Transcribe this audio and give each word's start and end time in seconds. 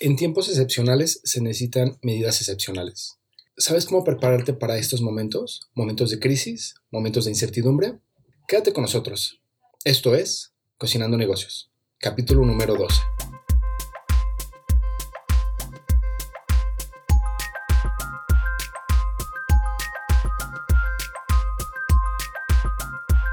En 0.00 0.14
tiempos 0.14 0.48
excepcionales 0.48 1.20
se 1.24 1.40
necesitan 1.40 1.98
medidas 2.02 2.40
excepcionales. 2.40 3.18
¿Sabes 3.56 3.84
cómo 3.84 4.04
prepararte 4.04 4.52
para 4.52 4.78
estos 4.78 5.00
momentos? 5.00 5.68
Momentos 5.74 6.10
de 6.10 6.20
crisis, 6.20 6.76
momentos 6.92 7.24
de 7.24 7.32
incertidumbre. 7.32 7.98
Quédate 8.46 8.72
con 8.72 8.82
nosotros. 8.82 9.40
Esto 9.82 10.14
es 10.14 10.52
Cocinando 10.76 11.16
Negocios, 11.16 11.72
capítulo 11.98 12.46
número 12.46 12.76
12. 12.76 12.94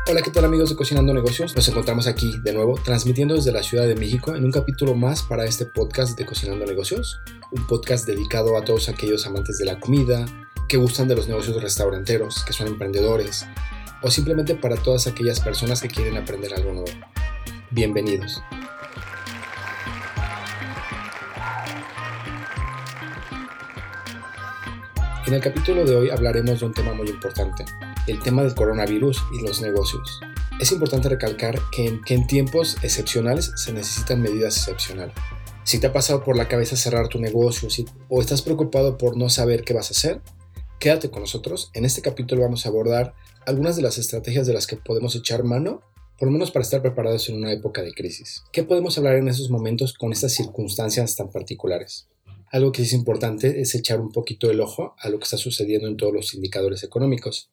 Hola, 0.07 0.21
¿qué 0.21 0.29
tal 0.29 0.45
amigos 0.45 0.69
de 0.69 0.75
Cocinando 0.75 1.15
Negocios? 1.15 1.55
Nos 1.55 1.67
encontramos 1.67 2.05
aquí 2.05 2.37
de 2.43 2.53
nuevo 2.53 2.75
transmitiendo 2.75 3.33
desde 3.33 3.51
la 3.51 3.63
Ciudad 3.63 3.87
de 3.87 3.95
México 3.95 4.35
en 4.35 4.45
un 4.45 4.51
capítulo 4.51 4.93
más 4.93 5.23
para 5.23 5.45
este 5.45 5.65
podcast 5.65 6.15
de 6.15 6.27
Cocinando 6.27 6.63
Negocios, 6.63 7.19
un 7.49 7.65
podcast 7.65 8.05
dedicado 8.05 8.55
a 8.55 8.63
todos 8.63 8.87
aquellos 8.87 9.25
amantes 9.25 9.57
de 9.57 9.65
la 9.65 9.79
comida, 9.79 10.27
que 10.69 10.77
gustan 10.77 11.07
de 11.07 11.15
los 11.15 11.27
negocios 11.27 11.59
restauranteros, 11.59 12.45
que 12.45 12.53
son 12.53 12.67
emprendedores, 12.67 13.47
o 14.03 14.11
simplemente 14.11 14.53
para 14.53 14.75
todas 14.75 15.07
aquellas 15.07 15.39
personas 15.39 15.81
que 15.81 15.87
quieren 15.87 16.17
aprender 16.17 16.53
algo 16.53 16.71
nuevo. 16.71 16.91
Bienvenidos. 17.71 18.43
En 25.25 25.33
el 25.33 25.41
capítulo 25.41 25.83
de 25.83 25.95
hoy 25.95 26.09
hablaremos 26.11 26.59
de 26.59 26.65
un 26.67 26.73
tema 26.73 26.93
muy 26.93 27.09
importante, 27.09 27.65
el 28.07 28.21
tema 28.21 28.43
del 28.43 28.55
coronavirus 28.55 29.23
y 29.33 29.41
los 29.41 29.61
negocios. 29.61 30.19
Es 30.59 30.71
importante 30.71 31.09
recalcar 31.09 31.59
que 31.71 31.99
en, 32.07 32.27
tiempos 32.27 32.77
excepcionales 32.81 33.51
se 33.55 33.73
necesitan 33.73 34.21
medidas 34.21 34.57
excepcionales. 34.57 35.15
Si 35.63 35.79
te 35.79 35.87
ha 35.87 35.93
pasado 35.93 36.23
por 36.23 36.37
la 36.37 36.47
cabeza 36.47 36.77
cerrar 36.77 37.09
tu 37.09 37.19
negocio 37.19 37.67
o 38.07 38.21
estás 38.21 38.41
preocupado 38.41 38.97
por 38.97 39.17
no 39.17 39.29
saber 39.29 39.63
qué 39.63 39.73
vas 39.73 39.89
a 39.89 39.93
hacer, 39.93 40.21
quédate 40.79 41.09
con 41.09 41.21
nosotros. 41.21 41.71
En 41.73 41.83
este 41.83 42.01
capítulo 42.01 42.43
vamos 42.43 42.65
a 42.65 42.69
abordar 42.69 43.15
algunas 43.45 43.75
de 43.75 43.81
las 43.81 43.97
estrategias 43.97 44.47
de 44.47 44.53
las 44.53 44.67
que 44.67 44.77
podemos 44.77 45.15
echar 45.15 45.43
mano, 45.43 45.81
por 46.17 46.27
lo 46.27 46.31
menos 46.31 46.51
para 46.51 46.63
estar 46.63 46.81
preparados 46.81 47.27
en 47.27 47.35
una 47.35 47.51
época 47.51 47.81
de 47.81 47.93
crisis. 47.93 48.43
¿Qué 48.53 48.63
podemos 48.63 48.97
hablar 48.97 49.17
en 49.17 49.27
esos 49.27 49.49
momentos 49.49 49.93
con 49.93 50.13
estas 50.13 50.33
circunstancias 50.33 51.15
tan 51.15 51.31
particulares? 51.31 52.07
Algo 52.51 52.71
que 52.71 52.83
es 52.83 52.93
importante 52.93 53.59
es 53.59 53.75
echar 53.75 53.99
un 53.99 54.11
poquito 54.11 54.49
el 54.49 54.61
ojo 54.61 54.95
a 54.99 55.09
lo 55.09 55.17
que 55.17 55.23
está 55.23 55.37
sucediendo 55.37 55.87
en 55.87 55.97
todos 55.97 56.13
los 56.13 56.33
indicadores 56.33 56.83
económicos 56.83 57.49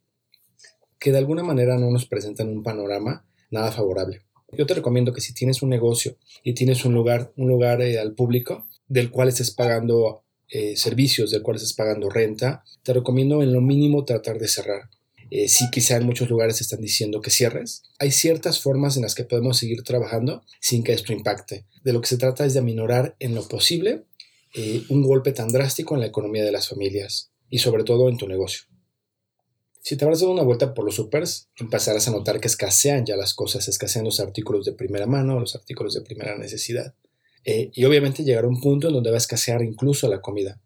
que 1.03 1.11
de 1.11 1.19
alguna 1.19 1.43
manera 1.43 1.77
no 1.79 1.91
nos 1.91 2.07
presentan 2.07 2.49
un 2.49 2.63
panorama 2.63 3.27
nada 3.51 3.73
favorable. 3.73 4.23
Yo 4.57 4.67
te 4.67 4.75
recomiendo 4.75 5.13
que 5.13 5.21
si 5.21 5.35
tienes 5.35 5.61
un 5.61 5.69
negocio 5.69 6.17
y 6.45 6.55
tienes 6.55 6.85
un 6.85 6.95
lugar, 6.95 7.33
un 7.37 7.49
lugar 7.49 7.83
eh, 7.83 7.99
al 7.99 8.15
público 8.15 8.69
del 8.87 9.11
cual 9.11 9.29
estés 9.29 9.51
pagando 9.51 10.23
eh, 10.49 10.77
servicios, 10.77 11.33
del 11.33 11.43
cual 11.43 11.57
estés 11.57 11.73
pagando 11.73 12.09
renta, 12.09 12.63
te 12.85 12.93
recomiendo 12.93 13.43
en 13.43 13.53
lo 13.53 13.61
mínimo 13.61 14.05
tratar 14.05 14.39
de 14.39 14.47
cerrar. 14.47 14.91
Eh, 15.31 15.49
si 15.49 15.71
quizá 15.71 15.97
en 15.97 16.07
muchos 16.07 16.31
lugares 16.31 16.61
están 16.61 16.81
diciendo 16.81 17.21
que 17.21 17.31
cierres, 17.31 17.83
hay 17.99 18.13
ciertas 18.13 18.61
formas 18.61 18.97
en 18.97 19.03
las 19.03 19.17
que 19.17 19.25
podemos 19.25 19.59
seguir 19.59 19.83
trabajando 19.83 20.45
sin 20.61 20.85
que 20.85 20.93
esto 20.93 21.13
impacte. 21.13 21.67
De 21.83 21.93
lo 21.93 22.01
que 22.01 22.09
se 22.09 22.17
trata 22.17 22.47
es 22.47 22.53
de 22.53 22.61
aminorar 22.61 23.17
en 23.19 23.35
lo 23.35 23.49
posible 23.49 24.05
un 24.91 25.03
golpe 25.03 25.33
tan 25.33 25.49
drástico 25.49 25.95
en 25.95 26.01
la 26.03 26.07
economía 26.07 26.45
de 26.45 26.53
las 26.53 26.69
familias 26.69 27.33
y 27.49 27.59
sobre 27.59 27.85
todo 27.85 28.09
en 28.09 28.19
tu 28.19 28.29
negocio. 28.29 28.72
Si 29.85 29.97
te 29.97 30.05
habrás 30.05 30.21
dado 30.21 30.33
una 30.33 30.45
vuelta 30.45 30.75
por 30.75 30.85
los 30.85 30.95
supers, 30.95 31.49
empezarás 31.59 32.07
a 32.07 32.13
notar 32.13 32.39
que 32.39 32.47
escasean 32.47 33.05
ya 33.05 33.17
las 33.17 33.35
cosas, 33.35 33.67
escasean 33.67 34.05
los 34.05 34.21
artículos 34.21 34.65
de 34.65 34.75
primera 34.75 35.07
mano, 35.07 35.41
los 35.41 35.57
artículos 35.57 35.93
de 35.95 36.03
primera 36.03 36.39
necesidad. 36.39 36.95
Eh, 37.45 37.73
y 37.75 37.85
obviamente 37.85 38.23
llegará 38.23 38.47
un 38.47 38.61
punto 38.61 38.87
en 38.87 38.95
donde 38.95 39.11
va 39.11 39.17
a 39.17 39.19
escasear 39.19 39.61
incluso 39.63 40.09
la 40.09 40.21
comida. 40.21 40.61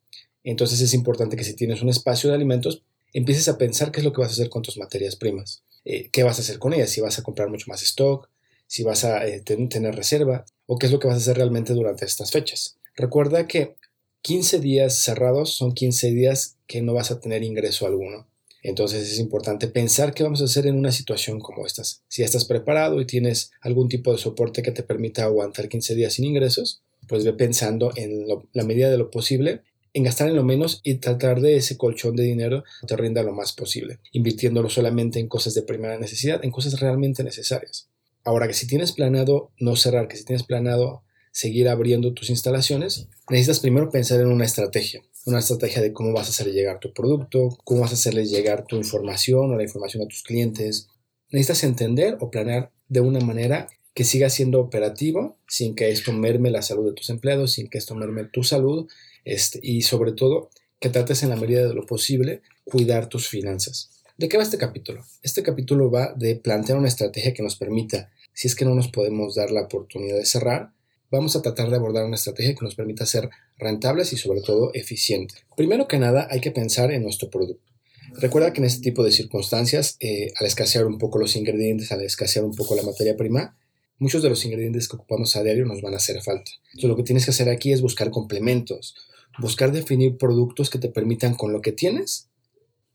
Entonces 0.44 0.82
es 0.82 0.92
importante 0.92 1.34
que 1.34 1.44
si 1.44 1.54
tienes 1.54 1.80
un 1.80 1.88
espacio 1.88 2.28
de 2.28 2.36
alimentos, 2.36 2.82
empieces 3.14 3.48
a 3.48 3.56
pensar 3.56 3.90
qué 3.90 4.00
es 4.00 4.04
lo 4.04 4.12
que 4.12 4.20
vas 4.20 4.28
a 4.28 4.34
hacer 4.34 4.50
con 4.50 4.60
tus 4.60 4.76
materias 4.76 5.16
primas. 5.16 5.62
Eh, 5.86 6.10
¿Qué 6.12 6.22
vas 6.22 6.38
a 6.38 6.42
hacer 6.42 6.58
con 6.58 6.74
ellas? 6.74 6.90
Si 6.90 7.00
vas 7.00 7.18
a 7.18 7.22
comprar 7.22 7.48
mucho 7.48 7.64
más 7.68 7.82
stock, 7.82 8.28
si 8.66 8.82
vas 8.82 9.04
a 9.04 9.26
eh, 9.26 9.40
tener 9.40 9.96
reserva, 9.96 10.44
o 10.66 10.76
qué 10.76 10.86
es 10.86 10.92
lo 10.92 10.98
que 10.98 11.08
vas 11.08 11.16
a 11.16 11.20
hacer 11.20 11.38
realmente 11.38 11.72
durante 11.72 12.04
estas 12.04 12.32
fechas. 12.32 12.76
Recuerda 12.94 13.46
que 13.46 13.76
15 14.20 14.60
días 14.60 14.98
cerrados 14.98 15.54
son 15.54 15.72
15 15.72 16.10
días 16.10 16.58
que 16.66 16.82
no 16.82 16.92
vas 16.92 17.10
a 17.10 17.18
tener 17.18 17.42
ingreso 17.42 17.86
alguno. 17.86 18.26
Entonces 18.66 19.12
es 19.12 19.20
importante 19.20 19.68
pensar 19.68 20.12
qué 20.12 20.24
vamos 20.24 20.42
a 20.42 20.46
hacer 20.46 20.66
en 20.66 20.76
una 20.76 20.90
situación 20.90 21.38
como 21.38 21.64
esta. 21.64 21.84
Si 21.84 22.24
estás 22.24 22.46
preparado 22.46 23.00
y 23.00 23.06
tienes 23.06 23.52
algún 23.60 23.88
tipo 23.88 24.10
de 24.10 24.18
soporte 24.18 24.60
que 24.60 24.72
te 24.72 24.82
permita 24.82 25.22
aguantar 25.22 25.68
15 25.68 25.94
días 25.94 26.14
sin 26.14 26.24
ingresos, 26.24 26.82
pues 27.06 27.24
ve 27.24 27.32
pensando 27.32 27.92
en 27.94 28.26
la 28.52 28.64
medida 28.64 28.90
de 28.90 28.98
lo 28.98 29.08
posible 29.10 29.62
en 29.92 30.02
gastar 30.02 30.28
en 30.28 30.36
lo 30.36 30.42
menos 30.42 30.80
y 30.82 30.96
tratar 30.96 31.40
de 31.40 31.56
ese 31.56 31.78
colchón 31.78 32.16
de 32.16 32.24
dinero 32.24 32.64
te 32.86 32.96
rinda 32.96 33.22
lo 33.22 33.32
más 33.32 33.52
posible, 33.52 34.00
invirtiéndolo 34.12 34.68
solamente 34.68 35.20
en 35.20 35.28
cosas 35.28 35.54
de 35.54 35.62
primera 35.62 35.96
necesidad, 35.98 36.44
en 36.44 36.50
cosas 36.50 36.80
realmente 36.80 37.22
necesarias. 37.22 37.88
Ahora 38.22 38.46
que 38.46 38.52
si 38.52 38.66
tienes 38.66 38.92
planeado 38.92 39.52
no 39.58 39.74
cerrar, 39.76 40.08
que 40.08 40.16
si 40.16 40.24
tienes 40.24 40.42
planeado 40.42 41.02
seguir 41.32 41.68
abriendo 41.68 42.12
tus 42.12 42.28
instalaciones, 42.28 43.08
necesitas 43.30 43.60
primero 43.60 43.88
pensar 43.88 44.20
en 44.20 44.26
una 44.26 44.44
estrategia 44.44 45.02
una 45.26 45.40
estrategia 45.40 45.82
de 45.82 45.92
cómo 45.92 46.12
vas 46.12 46.28
a 46.28 46.30
hacer 46.30 46.52
llegar 46.52 46.78
tu 46.78 46.92
producto, 46.92 47.58
cómo 47.64 47.80
vas 47.80 47.90
a 47.90 47.94
hacerles 47.94 48.30
llegar 48.30 48.64
tu 48.64 48.76
información 48.76 49.50
o 49.50 49.56
la 49.56 49.64
información 49.64 50.04
a 50.04 50.06
tus 50.06 50.22
clientes. 50.22 50.88
Necesitas 51.30 51.64
entender 51.64 52.16
o 52.20 52.30
planear 52.30 52.70
de 52.88 53.00
una 53.00 53.20
manera 53.20 53.66
que 53.92 54.04
siga 54.04 54.30
siendo 54.30 54.60
operativo 54.60 55.36
sin 55.48 55.74
que 55.74 55.90
esto 55.90 56.12
merme 56.12 56.50
la 56.50 56.62
salud 56.62 56.86
de 56.86 56.92
tus 56.92 57.10
empleados, 57.10 57.52
sin 57.52 57.68
que 57.68 57.78
esto 57.78 57.96
merme 57.96 58.24
tu 58.24 58.44
salud 58.44 58.88
este, 59.24 59.58
y 59.62 59.82
sobre 59.82 60.12
todo 60.12 60.50
que 60.78 60.90
trates 60.90 61.24
en 61.24 61.30
la 61.30 61.36
medida 61.36 61.66
de 61.66 61.74
lo 61.74 61.86
posible 61.86 62.42
cuidar 62.64 63.08
tus 63.08 63.26
finanzas. 63.26 63.90
¿De 64.16 64.28
qué 64.28 64.36
va 64.36 64.44
este 64.44 64.58
capítulo? 64.58 65.04
Este 65.22 65.42
capítulo 65.42 65.90
va 65.90 66.14
de 66.14 66.36
plantear 66.36 66.78
una 66.78 66.88
estrategia 66.88 67.34
que 67.34 67.42
nos 67.42 67.56
permita, 67.56 68.10
si 68.32 68.46
es 68.46 68.54
que 68.54 68.64
no 68.64 68.74
nos 68.74 68.88
podemos 68.88 69.34
dar 69.34 69.50
la 69.50 69.62
oportunidad 69.62 70.16
de 70.16 70.24
cerrar, 70.24 70.72
vamos 71.10 71.36
a 71.36 71.42
tratar 71.42 71.70
de 71.70 71.76
abordar 71.76 72.04
una 72.04 72.16
estrategia 72.16 72.54
que 72.54 72.64
nos 72.64 72.74
permita 72.74 73.06
ser 73.06 73.30
rentables 73.58 74.12
y 74.12 74.16
sobre 74.16 74.40
todo 74.40 74.70
eficientes. 74.74 75.44
Primero 75.56 75.88
que 75.88 75.98
nada 75.98 76.28
hay 76.30 76.40
que 76.40 76.50
pensar 76.50 76.90
en 76.92 77.02
nuestro 77.02 77.30
producto. 77.30 77.72
Recuerda 78.18 78.52
que 78.52 78.60
en 78.60 78.66
este 78.66 78.82
tipo 78.82 79.04
de 79.04 79.12
circunstancias, 79.12 79.96
eh, 80.00 80.32
al 80.36 80.46
escasear 80.46 80.86
un 80.86 80.98
poco 80.98 81.18
los 81.18 81.36
ingredientes, 81.36 81.92
al 81.92 82.02
escasear 82.02 82.44
un 82.44 82.54
poco 82.54 82.74
la 82.74 82.82
materia 82.82 83.16
prima, 83.16 83.56
muchos 83.98 84.22
de 84.22 84.28
los 84.28 84.44
ingredientes 84.44 84.88
que 84.88 84.96
ocupamos 84.96 85.36
a 85.36 85.42
diario 85.42 85.66
nos 85.66 85.82
van 85.82 85.94
a 85.94 85.98
hacer 85.98 86.22
falta. 86.22 86.50
Entonces 86.66 86.88
lo 86.88 86.96
que 86.96 87.02
tienes 87.02 87.24
que 87.24 87.30
hacer 87.30 87.48
aquí 87.48 87.72
es 87.72 87.82
buscar 87.82 88.10
complementos, 88.10 88.94
buscar 89.38 89.72
definir 89.72 90.16
productos 90.16 90.70
que 90.70 90.78
te 90.78 90.88
permitan 90.88 91.34
con 91.34 91.52
lo 91.52 91.60
que 91.60 91.72
tienes 91.72 92.28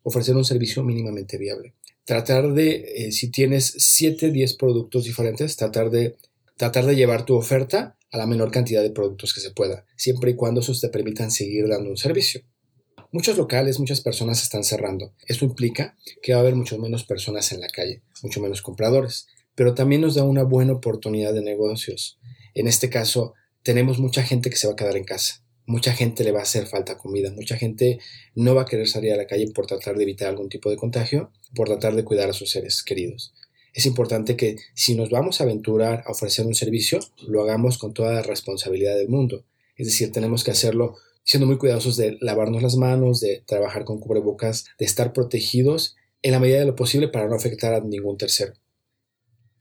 ofrecer 0.03 0.35
un 0.35 0.45
servicio 0.45 0.83
mínimamente 0.83 1.37
viable. 1.37 1.73
Tratar 2.05 2.53
de, 2.53 2.93
eh, 2.95 3.11
si 3.11 3.29
tienes 3.29 3.73
7, 3.77 4.31
10 4.31 4.55
productos 4.55 5.05
diferentes, 5.05 5.55
tratar 5.55 5.91
de, 5.91 6.17
tratar 6.57 6.85
de 6.85 6.95
llevar 6.95 7.25
tu 7.25 7.35
oferta 7.35 7.97
a 8.11 8.17
la 8.17 8.27
menor 8.27 8.51
cantidad 8.51 8.83
de 8.83 8.91
productos 8.91 9.33
que 9.33 9.39
se 9.39 9.51
pueda, 9.51 9.85
siempre 9.95 10.31
y 10.31 10.35
cuando 10.35 10.61
esos 10.61 10.81
te 10.81 10.89
permitan 10.89 11.31
seguir 11.31 11.67
dando 11.67 11.89
un 11.89 11.97
servicio. 11.97 12.41
Muchos 13.11 13.37
locales, 13.37 13.79
muchas 13.79 14.01
personas 14.01 14.41
están 14.41 14.63
cerrando. 14.63 15.13
Esto 15.27 15.45
implica 15.45 15.97
que 16.21 16.33
va 16.33 16.39
a 16.39 16.41
haber 16.41 16.55
mucho 16.55 16.77
menos 16.77 17.03
personas 17.03 17.51
en 17.51 17.61
la 17.61 17.67
calle, 17.67 18.03
mucho 18.21 18.41
menos 18.41 18.61
compradores, 18.61 19.27
pero 19.55 19.73
también 19.73 20.01
nos 20.01 20.15
da 20.15 20.23
una 20.23 20.43
buena 20.43 20.73
oportunidad 20.73 21.33
de 21.33 21.41
negocios. 21.41 22.19
En 22.53 22.67
este 22.67 22.89
caso, 22.89 23.33
tenemos 23.63 23.99
mucha 23.99 24.23
gente 24.23 24.49
que 24.49 24.55
se 24.55 24.67
va 24.67 24.73
a 24.73 24.77
quedar 24.77 24.97
en 24.97 25.03
casa. 25.03 25.43
Mucha 25.65 25.93
gente 25.93 26.23
le 26.23 26.31
va 26.31 26.39
a 26.39 26.43
hacer 26.43 26.67
falta 26.67 26.97
comida, 26.97 27.31
mucha 27.31 27.57
gente 27.57 27.99
no 28.35 28.55
va 28.55 28.63
a 28.63 28.65
querer 28.65 28.87
salir 28.87 29.13
a 29.13 29.17
la 29.17 29.27
calle 29.27 29.51
por 29.53 29.67
tratar 29.67 29.95
de 29.95 30.03
evitar 30.03 30.29
algún 30.29 30.49
tipo 30.49 30.69
de 30.69 30.77
contagio, 30.77 31.31
por 31.55 31.67
tratar 31.67 31.95
de 31.95 32.03
cuidar 32.03 32.29
a 32.29 32.33
sus 32.33 32.49
seres 32.49 32.83
queridos 32.83 33.33
es 33.73 33.85
importante 33.85 34.35
que 34.35 34.57
si 34.73 34.95
nos 34.95 35.09
vamos 35.09 35.39
a 35.39 35.45
aventurar 35.45 36.03
a 36.05 36.11
ofrecer 36.11 36.45
un 36.45 36.55
servicio, 36.55 36.99
lo 37.27 37.41
hagamos 37.41 37.77
con 37.77 37.93
toda 37.93 38.13
la 38.13 38.21
responsabilidad 38.21 38.95
del 38.95 39.09
mundo. 39.09 39.45
Es 39.77 39.87
decir, 39.87 40.11
tenemos 40.11 40.43
que 40.43 40.51
hacerlo 40.51 40.95
siendo 41.23 41.47
muy 41.47 41.57
cuidadosos 41.57 41.97
de 41.97 42.17
lavarnos 42.19 42.61
las 42.61 42.75
manos, 42.75 43.21
de 43.21 43.43
trabajar 43.45 43.85
con 43.85 43.99
cubrebocas, 43.99 44.65
de 44.77 44.85
estar 44.85 45.13
protegidos 45.13 45.95
en 46.21 46.31
la 46.31 46.39
medida 46.39 46.59
de 46.59 46.65
lo 46.65 46.75
posible 46.75 47.07
para 47.07 47.27
no 47.27 47.35
afectar 47.35 47.73
a 47.73 47.79
ningún 47.79 48.17
tercero. 48.17 48.53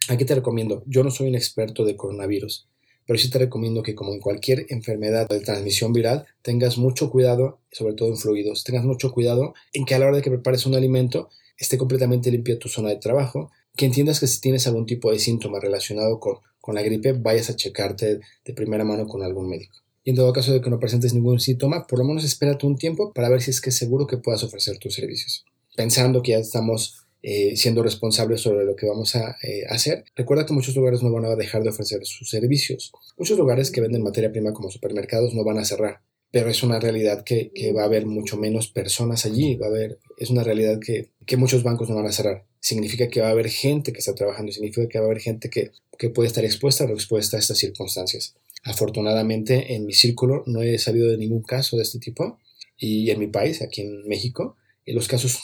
Aquí 0.08 0.24
te 0.24 0.34
recomiendo, 0.34 0.82
yo 0.86 1.04
no 1.04 1.10
soy 1.10 1.28
un 1.28 1.34
experto 1.36 1.84
de 1.84 1.96
coronavirus, 1.96 2.68
pero 3.06 3.18
sí 3.18 3.30
te 3.30 3.38
recomiendo 3.38 3.82
que 3.82 3.94
como 3.94 4.12
en 4.12 4.20
cualquier 4.20 4.66
enfermedad 4.70 5.28
de 5.28 5.40
transmisión 5.40 5.92
viral, 5.92 6.26
tengas 6.42 6.78
mucho 6.78 7.10
cuidado, 7.10 7.60
sobre 7.70 7.94
todo 7.94 8.08
en 8.08 8.16
fluidos, 8.16 8.64
tengas 8.64 8.84
mucho 8.84 9.12
cuidado 9.12 9.54
en 9.72 9.84
que 9.84 9.94
a 9.94 9.98
la 9.98 10.06
hora 10.06 10.16
de 10.16 10.22
que 10.22 10.30
prepares 10.30 10.66
un 10.66 10.74
alimento 10.74 11.28
esté 11.56 11.76
completamente 11.76 12.30
limpia 12.30 12.58
tu 12.58 12.68
zona 12.68 12.88
de 12.88 12.96
trabajo, 12.96 13.50
que 13.80 13.86
entiendas 13.86 14.20
que 14.20 14.26
si 14.26 14.42
tienes 14.42 14.66
algún 14.66 14.84
tipo 14.84 15.10
de 15.10 15.18
síntoma 15.18 15.58
relacionado 15.58 16.20
con, 16.20 16.36
con 16.60 16.74
la 16.74 16.82
gripe, 16.82 17.14
vayas 17.14 17.48
a 17.48 17.56
checarte 17.56 18.20
de 18.44 18.52
primera 18.52 18.84
mano 18.84 19.06
con 19.06 19.22
algún 19.22 19.48
médico. 19.48 19.78
Y 20.04 20.10
en 20.10 20.16
todo 20.16 20.34
caso 20.34 20.52
de 20.52 20.60
que 20.60 20.68
no 20.68 20.78
presentes 20.78 21.14
ningún 21.14 21.40
síntoma, 21.40 21.86
por 21.86 21.98
lo 21.98 22.04
menos 22.04 22.22
espérate 22.22 22.66
un 22.66 22.76
tiempo 22.76 23.14
para 23.14 23.30
ver 23.30 23.40
si 23.40 23.50
es 23.50 23.62
que 23.62 23.70
es 23.70 23.76
seguro 23.78 24.06
que 24.06 24.18
puedas 24.18 24.42
ofrecer 24.42 24.76
tus 24.76 24.92
servicios. 24.92 25.46
Pensando 25.74 26.20
que 26.20 26.32
ya 26.32 26.38
estamos 26.40 27.06
eh, 27.22 27.56
siendo 27.56 27.82
responsables 27.82 28.42
sobre 28.42 28.66
lo 28.66 28.76
que 28.76 28.86
vamos 28.86 29.16
a 29.16 29.38
eh, 29.42 29.64
hacer. 29.70 30.04
Recuerda 30.14 30.44
que 30.44 30.52
muchos 30.52 30.76
lugares 30.76 31.02
no 31.02 31.10
van 31.10 31.24
a 31.24 31.34
dejar 31.34 31.62
de 31.62 31.70
ofrecer 31.70 32.04
sus 32.04 32.28
servicios. 32.28 32.92
Muchos 33.16 33.38
lugares 33.38 33.70
que 33.70 33.80
venden 33.80 34.02
materia 34.02 34.30
prima 34.30 34.52
como 34.52 34.70
supermercados 34.70 35.32
no 35.32 35.42
van 35.42 35.56
a 35.56 35.64
cerrar, 35.64 36.02
pero 36.30 36.50
es 36.50 36.62
una 36.62 36.78
realidad 36.80 37.24
que, 37.24 37.50
va 37.74 37.80
a 37.80 37.86
haber 37.86 38.04
mucho 38.04 38.36
menos 38.36 38.68
personas 38.68 39.24
allí, 39.24 39.56
va 39.56 39.68
a 39.68 39.70
haber, 39.70 39.98
es 40.18 40.28
una 40.28 40.44
realidad 40.44 40.78
que, 40.78 41.08
muchos 41.38 41.62
bancos 41.62 41.88
no 41.88 41.96
van 41.96 42.06
a 42.06 42.12
cerrar. 42.12 42.44
Significa 42.60 43.08
que 43.08 43.20
va 43.20 43.28
a 43.28 43.30
haber 43.30 43.48
gente 43.48 43.92
que 43.92 43.98
está 43.98 44.14
trabajando, 44.14 44.52
significa 44.52 44.86
que 44.88 44.98
va 44.98 45.06
a 45.06 45.08
haber 45.08 45.20
gente 45.20 45.50
que, 45.50 45.72
que 45.98 46.10
puede 46.10 46.28
estar 46.28 46.44
expuesta 46.44 46.84
o 46.84 46.92
expuesta 46.92 47.36
a 47.36 47.40
estas 47.40 47.58
circunstancias. 47.58 48.34
Afortunadamente 48.62 49.74
en 49.74 49.86
mi 49.86 49.94
círculo 49.94 50.44
no 50.46 50.62
he 50.62 50.78
salido 50.78 51.08
de 51.08 51.16
ningún 51.16 51.42
caso 51.42 51.76
de 51.76 51.82
este 51.82 51.98
tipo 51.98 52.38
y 52.76 53.10
en 53.10 53.18
mi 53.18 53.26
país, 53.26 53.62
aquí 53.62 53.82
en 53.82 54.06
México, 54.06 54.56
los 54.86 55.08
casos 55.08 55.40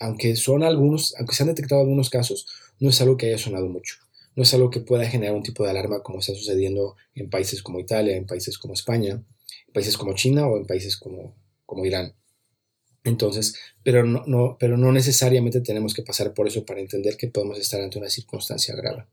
aunque 0.00 0.36
son 0.36 0.62
algunos, 0.62 1.14
aunque 1.18 1.34
se 1.34 1.42
han 1.42 1.48
detectado 1.48 1.80
algunos 1.80 2.10
casos, 2.10 2.46
no 2.80 2.90
es 2.90 3.00
algo 3.00 3.16
que 3.16 3.26
haya 3.26 3.38
sonado 3.38 3.68
mucho. 3.68 3.96
No 4.36 4.42
es 4.42 4.52
algo 4.52 4.70
que 4.70 4.80
pueda 4.80 5.08
generar 5.08 5.34
un 5.34 5.42
tipo 5.42 5.62
de 5.64 5.70
alarma 5.70 6.02
como 6.02 6.18
está 6.18 6.34
sucediendo 6.34 6.96
en 7.14 7.30
países 7.30 7.62
como 7.62 7.78
Italia, 7.78 8.16
en 8.16 8.26
países 8.26 8.58
como 8.58 8.74
España, 8.74 9.22
en 9.66 9.72
países 9.72 9.96
como 9.96 10.14
China 10.14 10.46
o 10.48 10.56
en 10.56 10.66
países 10.66 10.96
como, 10.96 11.36
como 11.64 11.86
Irán. 11.86 12.14
Entonces, 13.04 13.54
pero 13.82 14.02
no, 14.04 14.56
pero 14.58 14.78
no 14.78 14.90
necesariamente 14.90 15.60
tenemos 15.60 15.92
que 15.92 16.02
pasar 16.02 16.32
por 16.32 16.48
eso 16.48 16.64
para 16.64 16.80
entender 16.80 17.16
que 17.16 17.28
podemos 17.28 17.58
estar 17.58 17.80
ante 17.80 17.98
una 17.98 18.08
circunstancia 18.08 18.74
grave. 18.74 19.04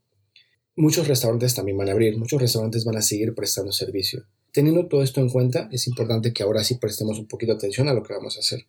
Muchos 0.77 1.07
restaurantes 1.07 1.53
también 1.53 1.77
van 1.77 1.89
a 1.89 1.91
abrir, 1.91 2.17
muchos 2.17 2.41
restaurantes 2.41 2.85
van 2.85 2.95
a 2.95 3.01
seguir 3.01 3.35
prestando 3.35 3.73
servicio. 3.73 4.25
Teniendo 4.53 4.87
todo 4.87 5.03
esto 5.03 5.19
en 5.19 5.29
cuenta, 5.29 5.67
es 5.71 5.87
importante 5.87 6.31
que 6.31 6.43
ahora 6.43 6.63
sí 6.63 6.75
prestemos 6.75 7.19
un 7.19 7.27
poquito 7.27 7.51
de 7.51 7.57
atención 7.57 7.89
a 7.89 7.93
lo 7.93 8.03
que 8.03 8.13
vamos 8.13 8.37
a 8.37 8.39
hacer. 8.39 8.65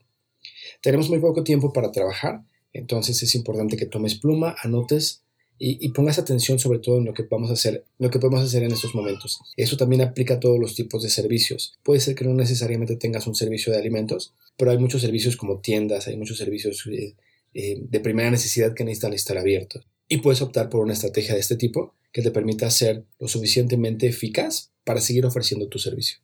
Tenemos 0.80 1.08
muy 1.08 1.20
poco 1.20 1.44
tiempo 1.44 1.72
para 1.72 1.92
trabajar, 1.92 2.42
entonces 2.72 3.22
es 3.22 3.34
importante 3.36 3.76
que 3.76 3.86
tomes 3.86 4.16
pluma, 4.16 4.56
anotes 4.62 5.21
y, 5.64 5.88
pongas 5.90 6.18
atención 6.18 6.58
sobre 6.58 6.80
todo 6.80 6.98
en 6.98 7.04
lo 7.04 7.14
que 7.14 7.22
vamos 7.22 7.48
a 7.48 7.52
hacer, 7.52 7.84
lo 8.00 8.10
que 8.10 8.18
podemos 8.18 8.42
hacer 8.42 8.64
en 8.64 8.72
estos 8.72 8.96
momentos. 8.96 9.40
Eso 9.56 9.76
también 9.76 10.02
aplica 10.02 10.34
a 10.34 10.40
todos 10.40 10.58
los 10.58 10.74
tipos 10.74 11.04
de 11.04 11.08
servicios. 11.08 11.78
Puede 11.84 12.00
ser 12.00 12.16
que 12.16 12.24
no 12.24 12.34
necesariamente 12.34 12.96
tengas 12.96 13.28
un 13.28 13.36
servicio 13.36 13.72
de 13.72 13.78
alimentos, 13.78 14.34
pero 14.56 14.72
hay 14.72 14.78
muchos 14.78 15.02
servicios 15.02 15.36
como 15.36 15.60
tiendas, 15.60 16.08
hay 16.08 16.16
muchos 16.16 16.38
servicios 16.38 16.84
eh, 16.88 17.14
eh, 17.54 17.78
de 17.80 18.00
primera 18.00 18.28
necesidad 18.28 18.74
que 18.74 18.82
necesitan 18.82 19.12
estar 19.12 19.38
abiertos. 19.38 19.86
Y 20.08 20.16
puedes 20.16 20.42
optar 20.42 20.68
por 20.68 20.80
una 20.80 20.94
estrategia 20.94 21.34
de 21.34 21.40
este 21.40 21.54
tipo 21.54 21.94
que 22.10 22.22
te 22.22 22.32
permita 22.32 22.68
ser 22.68 23.04
lo 23.20 23.28
suficientemente 23.28 24.08
eficaz 24.08 24.72
para 24.82 25.00
seguir 25.00 25.26
ofreciendo 25.26 25.68
tu 25.68 25.78
servicio. 25.78 26.18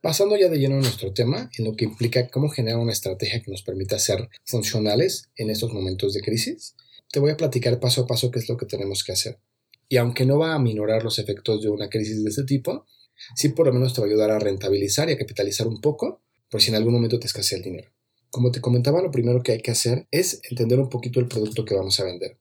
Pasando 0.00 0.38
ya 0.38 0.48
de 0.48 0.58
lleno 0.58 0.76
a 0.76 0.80
nuestro 0.80 1.12
tema, 1.12 1.50
en 1.58 1.66
lo 1.66 1.74
que 1.74 1.84
implica 1.84 2.28
cómo 2.28 2.48
generar 2.48 2.78
una 2.78 2.92
estrategia 2.92 3.42
que 3.42 3.50
nos 3.50 3.62
permita 3.62 3.98
ser 3.98 4.30
funcionales 4.46 5.28
en 5.36 5.50
estos 5.50 5.70
momentos 5.74 6.14
de 6.14 6.22
crisis, 6.22 6.74
te 7.10 7.20
voy 7.20 7.30
a 7.30 7.36
platicar 7.36 7.80
paso 7.80 8.02
a 8.02 8.06
paso 8.06 8.30
qué 8.30 8.38
es 8.38 8.48
lo 8.48 8.56
que 8.56 8.66
tenemos 8.66 9.04
que 9.04 9.12
hacer. 9.12 9.40
Y 9.88 9.96
aunque 9.96 10.26
no 10.26 10.38
va 10.38 10.54
a 10.54 10.58
minorar 10.58 11.02
los 11.02 11.18
efectos 11.18 11.62
de 11.62 11.70
una 11.70 11.88
crisis 11.88 12.22
de 12.22 12.30
este 12.30 12.44
tipo, 12.44 12.86
sí 13.34 13.50
por 13.50 13.66
lo 13.66 13.72
menos 13.72 13.94
te 13.94 14.00
va 14.00 14.06
a 14.06 14.10
ayudar 14.10 14.30
a 14.30 14.38
rentabilizar 14.38 15.08
y 15.08 15.12
a 15.12 15.18
capitalizar 15.18 15.66
un 15.66 15.80
poco, 15.80 16.22
por 16.50 16.60
si 16.60 16.70
en 16.70 16.76
algún 16.76 16.94
momento 16.94 17.18
te 17.18 17.26
escasea 17.26 17.58
el 17.58 17.64
dinero. 17.64 17.90
Como 18.30 18.50
te 18.50 18.60
comentaba, 18.60 19.02
lo 19.02 19.10
primero 19.10 19.42
que 19.42 19.52
hay 19.52 19.62
que 19.62 19.70
hacer 19.70 20.06
es 20.10 20.40
entender 20.50 20.78
un 20.78 20.90
poquito 20.90 21.20
el 21.20 21.28
producto 21.28 21.64
que 21.64 21.74
vamos 21.74 21.98
a 22.00 22.04
vender. 22.04 22.38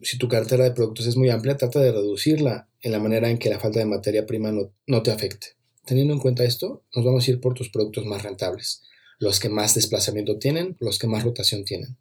Si 0.00 0.16
tu 0.16 0.28
cartera 0.28 0.64
de 0.64 0.70
productos 0.70 1.06
es 1.06 1.16
muy 1.16 1.28
amplia, 1.28 1.56
trata 1.56 1.80
de 1.80 1.92
reducirla 1.92 2.70
en 2.80 2.92
la 2.92 3.00
manera 3.00 3.28
en 3.28 3.38
que 3.38 3.50
la 3.50 3.58
falta 3.58 3.80
de 3.80 3.84
materia 3.84 4.26
prima 4.26 4.52
no, 4.52 4.72
no 4.86 5.02
te 5.02 5.10
afecte. 5.10 5.48
Teniendo 5.84 6.14
en 6.14 6.20
cuenta 6.20 6.44
esto, 6.44 6.84
nos 6.94 7.04
vamos 7.04 7.26
a 7.26 7.30
ir 7.30 7.40
por 7.40 7.54
tus 7.54 7.70
productos 7.70 8.06
más 8.06 8.22
rentables, 8.22 8.82
los 9.18 9.40
que 9.40 9.48
más 9.48 9.74
desplazamiento 9.74 10.38
tienen, 10.38 10.76
los 10.80 10.98
que 10.98 11.08
más 11.08 11.24
rotación 11.24 11.64
tienen. 11.64 11.98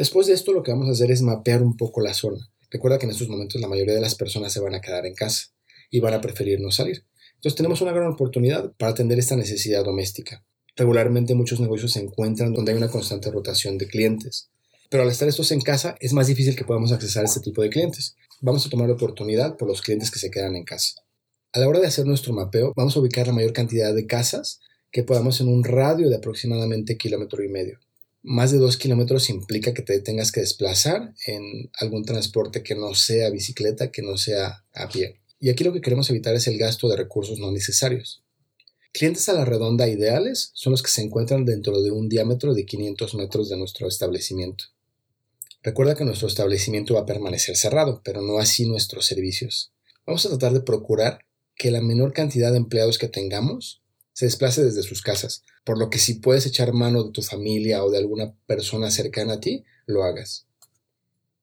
Después 0.00 0.26
de 0.26 0.32
esto, 0.32 0.54
lo 0.54 0.62
que 0.62 0.70
vamos 0.70 0.88
a 0.88 0.92
hacer 0.92 1.10
es 1.10 1.20
mapear 1.20 1.62
un 1.62 1.76
poco 1.76 2.00
la 2.00 2.14
zona. 2.14 2.38
Recuerda 2.70 2.98
que 2.98 3.04
en 3.04 3.12
estos 3.12 3.28
momentos 3.28 3.60
la 3.60 3.68
mayoría 3.68 3.92
de 3.92 4.00
las 4.00 4.14
personas 4.14 4.50
se 4.50 4.58
van 4.58 4.74
a 4.74 4.80
quedar 4.80 5.04
en 5.04 5.12
casa 5.12 5.48
y 5.90 6.00
van 6.00 6.14
a 6.14 6.22
preferir 6.22 6.58
no 6.58 6.70
salir. 6.70 7.04
Entonces 7.34 7.54
tenemos 7.54 7.82
una 7.82 7.92
gran 7.92 8.10
oportunidad 8.10 8.72
para 8.78 8.92
atender 8.92 9.18
esta 9.18 9.36
necesidad 9.36 9.84
doméstica. 9.84 10.42
Regularmente 10.74 11.34
muchos 11.34 11.60
negocios 11.60 11.92
se 11.92 12.00
encuentran 12.00 12.54
donde 12.54 12.72
hay 12.72 12.78
una 12.78 12.88
constante 12.88 13.30
rotación 13.30 13.76
de 13.76 13.88
clientes. 13.88 14.48
Pero 14.88 15.02
al 15.02 15.10
estar 15.10 15.28
estos 15.28 15.52
en 15.52 15.60
casa 15.60 15.96
es 16.00 16.14
más 16.14 16.28
difícil 16.28 16.56
que 16.56 16.64
podamos 16.64 16.92
accesar 16.92 17.24
a 17.24 17.28
este 17.28 17.40
tipo 17.40 17.60
de 17.60 17.68
clientes. 17.68 18.16
Vamos 18.40 18.64
a 18.64 18.70
tomar 18.70 18.88
la 18.88 18.94
oportunidad 18.94 19.58
por 19.58 19.68
los 19.68 19.82
clientes 19.82 20.10
que 20.10 20.18
se 20.18 20.30
quedan 20.30 20.56
en 20.56 20.64
casa. 20.64 20.94
A 21.52 21.58
la 21.58 21.68
hora 21.68 21.78
de 21.78 21.88
hacer 21.88 22.06
nuestro 22.06 22.32
mapeo, 22.32 22.72
vamos 22.74 22.96
a 22.96 23.00
ubicar 23.00 23.26
la 23.26 23.34
mayor 23.34 23.52
cantidad 23.52 23.94
de 23.94 24.06
casas 24.06 24.60
que 24.90 25.02
podamos 25.02 25.42
en 25.42 25.48
un 25.48 25.62
radio 25.62 26.08
de 26.08 26.16
aproximadamente 26.16 26.96
kilómetro 26.96 27.44
y 27.44 27.48
medio. 27.48 27.80
Más 28.22 28.50
de 28.52 28.58
dos 28.58 28.76
kilómetros 28.76 29.30
implica 29.30 29.72
que 29.72 29.82
te 29.82 29.98
tengas 30.00 30.30
que 30.30 30.40
desplazar 30.40 31.14
en 31.26 31.70
algún 31.78 32.04
transporte 32.04 32.62
que 32.62 32.74
no 32.74 32.94
sea 32.94 33.30
bicicleta, 33.30 33.90
que 33.90 34.02
no 34.02 34.18
sea 34.18 34.64
a 34.74 34.88
pie. 34.88 35.20
Y 35.40 35.48
aquí 35.48 35.64
lo 35.64 35.72
que 35.72 35.80
queremos 35.80 36.10
evitar 36.10 36.34
es 36.34 36.46
el 36.46 36.58
gasto 36.58 36.88
de 36.88 36.96
recursos 36.96 37.38
no 37.38 37.50
necesarios. 37.50 38.22
Clientes 38.92 39.28
a 39.28 39.32
la 39.32 39.44
redonda 39.44 39.88
ideales 39.88 40.50
son 40.52 40.72
los 40.72 40.82
que 40.82 40.90
se 40.90 41.00
encuentran 41.00 41.46
dentro 41.46 41.80
de 41.80 41.92
un 41.92 42.08
diámetro 42.08 42.52
de 42.52 42.66
500 42.66 43.14
metros 43.14 43.48
de 43.48 43.56
nuestro 43.56 43.88
establecimiento. 43.88 44.64
Recuerda 45.62 45.94
que 45.94 46.04
nuestro 46.04 46.28
establecimiento 46.28 46.94
va 46.94 47.00
a 47.00 47.06
permanecer 47.06 47.56
cerrado, 47.56 48.02
pero 48.04 48.20
no 48.20 48.38
así 48.38 48.66
nuestros 48.66 49.06
servicios. 49.06 49.72
Vamos 50.06 50.26
a 50.26 50.28
tratar 50.30 50.52
de 50.52 50.60
procurar 50.60 51.20
que 51.54 51.70
la 51.70 51.80
menor 51.80 52.12
cantidad 52.12 52.50
de 52.50 52.56
empleados 52.56 52.98
que 52.98 53.08
tengamos 53.08 53.79
se 54.20 54.26
desplace 54.26 54.62
desde 54.62 54.82
sus 54.82 55.00
casas, 55.00 55.44
por 55.64 55.78
lo 55.78 55.88
que 55.88 55.98
si 55.98 56.16
puedes 56.16 56.44
echar 56.44 56.74
mano 56.74 57.04
de 57.04 57.10
tu 57.10 57.22
familia 57.22 57.82
o 57.82 57.90
de 57.90 57.96
alguna 57.96 58.34
persona 58.44 58.90
cercana 58.90 59.32
a 59.32 59.40
ti, 59.40 59.64
lo 59.86 60.04
hagas. 60.04 60.46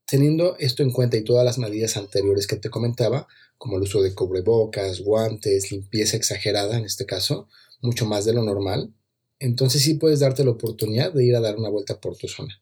Teniendo 0.05 0.55
esto 0.59 0.83
en 0.83 0.91
cuenta 0.91 1.17
y 1.17 1.23
todas 1.23 1.43
las 1.43 1.57
medidas 1.57 1.97
anteriores 1.97 2.45
que 2.45 2.57
te 2.57 2.69
comentaba, 2.69 3.27
como 3.57 3.77
el 3.77 3.81
uso 3.81 4.03
de 4.03 4.13
cubrebocas, 4.13 4.99
guantes, 4.99 5.71
limpieza 5.71 6.17
exagerada 6.17 6.77
en 6.77 6.85
este 6.85 7.07
caso, 7.07 7.49
mucho 7.81 8.05
más 8.05 8.25
de 8.25 8.33
lo 8.33 8.43
normal, 8.43 8.93
entonces 9.39 9.81
sí 9.81 9.95
puedes 9.95 10.19
darte 10.19 10.43
la 10.43 10.51
oportunidad 10.51 11.11
de 11.11 11.25
ir 11.25 11.35
a 11.35 11.41
dar 11.41 11.55
una 11.55 11.69
vuelta 11.69 11.99
por 11.99 12.15
tu 12.15 12.27
zona. 12.27 12.61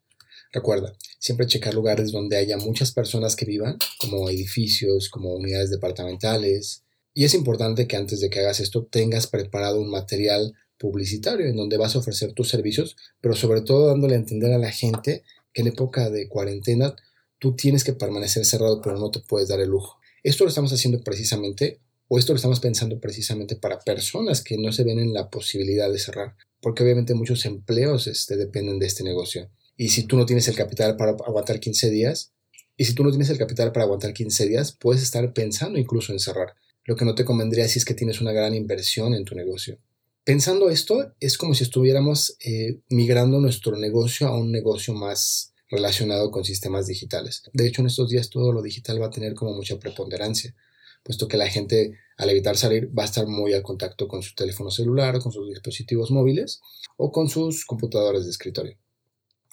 Recuerda, 0.54 0.96
siempre 1.20 1.46
checar 1.46 1.74
lugares 1.74 2.14
donde 2.14 2.38
haya 2.38 2.56
muchas 2.56 2.94
personas 2.94 3.36
que 3.36 3.44
vivan, 3.44 3.78
como 4.00 4.30
edificios, 4.30 5.10
como 5.10 5.36
unidades 5.36 5.72
departamentales, 5.72 6.85
y 7.18 7.24
es 7.24 7.34
importante 7.34 7.88
que 7.88 7.96
antes 7.96 8.20
de 8.20 8.30
que 8.30 8.42
hagas 8.42 8.60
esto 8.60 8.86
tengas 8.86 9.28
preparado 9.28 9.80
un 9.80 9.90
material 9.90 10.54
publicitario 10.78 11.48
en 11.48 11.56
donde 11.56 11.78
vas 11.78 11.96
a 11.96 12.00
ofrecer 12.00 12.34
tus 12.34 12.50
servicios, 12.50 12.98
pero 13.22 13.36
sobre 13.36 13.62
todo 13.62 13.88
dándole 13.88 14.16
a 14.16 14.18
entender 14.18 14.52
a 14.52 14.58
la 14.58 14.70
gente 14.70 15.24
que 15.54 15.62
en 15.62 15.70
época 15.70 16.10
de 16.10 16.28
cuarentena 16.28 16.94
tú 17.40 17.56
tienes 17.56 17.86
que 17.86 17.94
permanecer 17.94 18.46
cerrado, 18.46 18.82
pero 18.82 19.00
no 19.00 19.12
te 19.12 19.22
puedes 19.22 19.48
dar 19.48 19.62
el 19.62 19.70
lujo. 19.70 19.98
Esto 20.24 20.44
lo 20.44 20.50
estamos 20.50 20.74
haciendo 20.74 21.02
precisamente, 21.06 21.80
o 22.10 22.20
esto 22.20 22.34
lo 22.34 22.38
estamos 22.38 22.60
pensando 22.60 23.00
precisamente 23.00 23.56
para 23.56 23.80
personas 23.80 24.44
que 24.44 24.58
no 24.58 24.74
se 24.74 24.84
ven 24.84 25.00
en 25.00 25.14
la 25.14 25.30
posibilidad 25.30 25.90
de 25.90 26.00
cerrar, 26.00 26.36
porque 26.62 26.84
obviamente 26.84 27.14
muchos 27.14 27.46
empleos 27.46 28.08
este, 28.08 28.36
dependen 28.36 28.78
de 28.78 28.88
este 28.88 29.06
negocio. 29.06 29.50
Y 29.78 29.88
si 29.90 30.04
tú 30.04 30.18
no 30.18 30.26
tienes 30.26 30.50
el 30.50 30.56
capital 30.56 30.98
para 30.98 31.12
aguantar 31.12 31.62
15 31.62 31.90
días, 31.90 32.34
y 32.76 32.84
si 32.84 32.94
tú 32.94 33.06
no 33.06 33.12
tienes 33.12 33.30
el 33.30 33.38
capital 33.38 33.72
para 33.72 33.86
aguantar 33.86 34.14
15 34.14 34.48
días, 34.48 34.74
puedes 34.78 35.02
estar 35.02 35.32
pensando 35.32 35.80
incluso 35.80 36.12
en 36.12 36.20
cerrar 36.20 36.56
lo 36.86 36.96
que 36.96 37.06
no 37.06 37.16
te 37.16 37.26
convendría 37.26 37.68
si 37.68 37.80
es 37.80 37.86
que 37.86 37.94
tienes 37.94 38.22
una 38.22 38.32
gran 38.32 38.56
inversión 38.56 39.14
en 39.14 39.26
tu 39.26 39.36
negocio. 39.36 39.80
Pensando 40.24 40.70
esto, 40.70 41.14
es 41.20 41.38
como 41.38 41.54
si 41.54 41.64
estuviéramos 41.64 42.38
eh, 42.44 42.80
migrando 42.90 43.40
nuestro 43.40 43.78
negocio 43.78 44.28
a 44.28 44.38
un 44.38 44.52
negocio 44.52 44.94
más 44.94 45.54
relacionado 45.70 46.32
con 46.32 46.46
sistemas 46.46 46.88
digitales. 46.88 47.44
De 47.54 47.68
hecho, 47.68 47.82
en 47.82 47.88
estos 47.88 48.10
días 48.10 48.30
todo 48.30 48.52
lo 48.52 48.62
digital 48.62 49.02
va 49.02 49.08
a 49.08 49.12
tener 49.12 49.34
como 49.34 49.54
mucha 49.54 49.78
preponderancia, 49.78 50.56
puesto 51.04 51.28
que 51.28 51.38
la 51.38 51.48
gente 51.48 52.00
al 52.18 52.30
evitar 52.30 52.58
salir 52.58 52.90
va 52.98 53.04
a 53.04 53.06
estar 53.06 53.28
muy 53.28 53.54
al 53.54 53.62
contacto 53.62 54.08
con 54.08 54.22
su 54.24 54.34
teléfono 54.36 54.72
celular, 54.72 55.20
con 55.20 55.32
sus 55.32 55.48
dispositivos 55.50 56.12
móviles 56.12 56.62
o 56.98 57.12
con 57.12 57.30
sus 57.30 57.66
computadores 57.66 58.26
de 58.26 58.32
escritorio. 58.32 58.78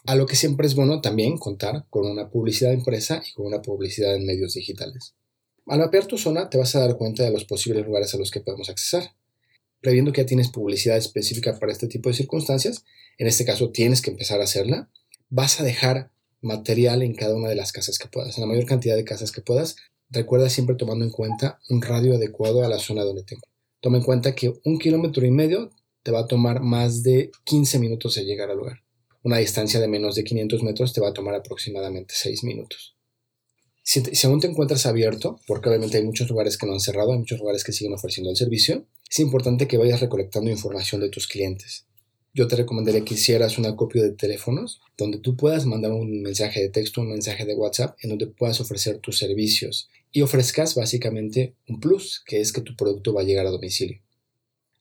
A 0.04 0.16
lo 0.16 0.26
que 0.26 0.36
siempre 0.36 0.66
es 0.66 0.74
bueno 0.74 1.00
también 1.00 1.38
contar 1.38 1.86
con 1.88 2.06
una 2.06 2.30
publicidad 2.30 2.72
impresa 2.72 3.22
y 3.28 3.32
con 3.34 3.46
una 3.46 3.62
publicidad 3.62 4.14
en 4.14 4.26
medios 4.26 4.54
digitales. 4.54 5.14
Al 5.66 5.78
mapear 5.78 6.06
tu 6.06 6.18
zona 6.18 6.50
te 6.50 6.58
vas 6.58 6.74
a 6.74 6.80
dar 6.80 6.96
cuenta 6.96 7.22
de 7.22 7.30
los 7.30 7.44
posibles 7.44 7.86
lugares 7.86 8.12
a 8.14 8.18
los 8.18 8.30
que 8.30 8.40
podemos 8.40 8.68
accesar. 8.68 9.14
Previendo 9.80 10.12
que 10.12 10.22
ya 10.22 10.26
tienes 10.26 10.48
publicidad 10.48 10.96
específica 10.96 11.58
para 11.58 11.72
este 11.72 11.86
tipo 11.86 12.08
de 12.08 12.16
circunstancias, 12.16 12.84
en 13.18 13.26
este 13.26 13.44
caso 13.44 13.70
tienes 13.70 14.02
que 14.02 14.10
empezar 14.10 14.40
a 14.40 14.44
hacerla, 14.44 14.90
vas 15.28 15.60
a 15.60 15.64
dejar 15.64 16.10
material 16.40 17.02
en 17.02 17.14
cada 17.14 17.36
una 17.36 17.48
de 17.48 17.54
las 17.54 17.72
casas 17.72 17.98
que 17.98 18.08
puedas, 18.08 18.36
en 18.36 18.42
la 18.42 18.48
mayor 18.48 18.66
cantidad 18.66 18.96
de 18.96 19.04
casas 19.04 19.30
que 19.30 19.40
puedas. 19.40 19.76
Recuerda 20.10 20.50
siempre 20.50 20.76
tomando 20.76 21.04
en 21.04 21.10
cuenta 21.10 21.60
un 21.70 21.80
radio 21.80 22.16
adecuado 22.16 22.64
a 22.64 22.68
la 22.68 22.78
zona 22.78 23.04
donde 23.04 23.22
tengo. 23.22 23.42
Toma 23.80 23.98
en 23.98 24.04
cuenta 24.04 24.34
que 24.34 24.52
un 24.64 24.78
kilómetro 24.78 25.24
y 25.24 25.30
medio 25.30 25.70
te 26.02 26.10
va 26.10 26.20
a 26.20 26.26
tomar 26.26 26.60
más 26.60 27.02
de 27.02 27.30
15 27.44 27.78
minutos 27.78 28.16
de 28.16 28.24
llegar 28.24 28.50
al 28.50 28.58
lugar. 28.58 28.82
Una 29.22 29.38
distancia 29.38 29.78
de 29.78 29.86
menos 29.86 30.16
de 30.16 30.24
500 30.24 30.62
metros 30.64 30.92
te 30.92 31.00
va 31.00 31.08
a 31.08 31.12
tomar 31.12 31.34
aproximadamente 31.34 32.14
6 32.16 32.42
minutos. 32.44 32.96
Si, 33.82 34.26
aún 34.26 34.40
te 34.40 34.46
encuentras 34.46 34.86
abierto, 34.86 35.40
porque 35.46 35.68
obviamente 35.68 35.96
hay 35.96 36.04
muchos 36.04 36.28
lugares 36.28 36.56
que 36.56 36.66
no 36.66 36.72
han 36.72 36.80
cerrado, 36.80 37.12
hay 37.12 37.18
muchos 37.18 37.40
lugares 37.40 37.64
que 37.64 37.72
siguen 37.72 37.94
ofreciendo 37.94 38.30
el 38.30 38.36
servicio, 38.36 38.86
es 39.10 39.18
importante 39.18 39.66
que 39.66 39.76
vayas 39.76 40.00
recolectando 40.00 40.50
información 40.50 41.00
de 41.00 41.10
tus 41.10 41.26
clientes. 41.26 41.86
yo 42.34 42.48
te 42.48 42.56
recomendaría 42.56 43.04
que 43.04 43.12
hicieras 43.12 43.58
una 43.58 43.76
copia 43.76 44.02
de 44.02 44.12
teléfonos 44.12 44.80
donde 44.96 45.18
tú 45.18 45.36
puedas 45.36 45.66
mandar 45.66 45.92
un 45.92 46.22
mensaje 46.22 46.62
de 46.62 46.70
texto, 46.70 47.02
un 47.02 47.10
mensaje 47.10 47.44
de 47.44 47.54
WhatsApp, 47.54 47.98
en 48.00 48.08
donde 48.08 48.26
puedas 48.26 48.58
ofrecer 48.58 48.98
tus 48.98 49.18
servicios 49.18 49.90
y 50.12 50.22
ofrezcas 50.22 50.74
básicamente 50.74 51.56
un 51.68 51.78
plus, 51.78 52.22
que 52.24 52.40
es 52.40 52.52
que 52.54 52.62
tu 52.62 52.74
producto 52.74 53.12
va 53.12 53.20
a 53.20 53.24
llegar 53.24 53.46
a 53.46 53.50
domicilio. 53.50 54.00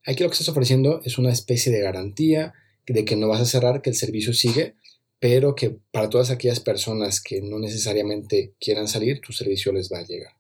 Aquí 0.05 0.24
lo 0.24 0.29
que 0.29 0.34
estás 0.34 0.48
ofreciendo 0.48 1.01
es 1.03 1.17
una 1.17 1.31
especie 1.31 1.74
de 1.74 1.81
garantía 1.81 2.53
de 2.88 3.05
que 3.05 3.15
no 3.15 3.27
vas 3.27 3.41
a 3.41 3.46
cerrar, 3.46 3.81
que 3.81 3.89
el 3.89 3.96
servicio 3.96 4.34
sigue, 4.34 4.75
pero 5.22 5.54
que 5.54 5.78
para 5.92 6.10
todas 6.10 6.32
aquellas 6.32 6.60
personas 6.60 7.22
que 7.22 7.44
no 7.44 7.60
necesariamente 7.60 8.56
quieran 8.60 8.88
salir, 8.88 9.22
tu 9.22 9.32
servicio 9.32 9.72
les 9.72 9.94
va 9.94 10.00
a 10.00 10.04
llegar. 10.04 10.32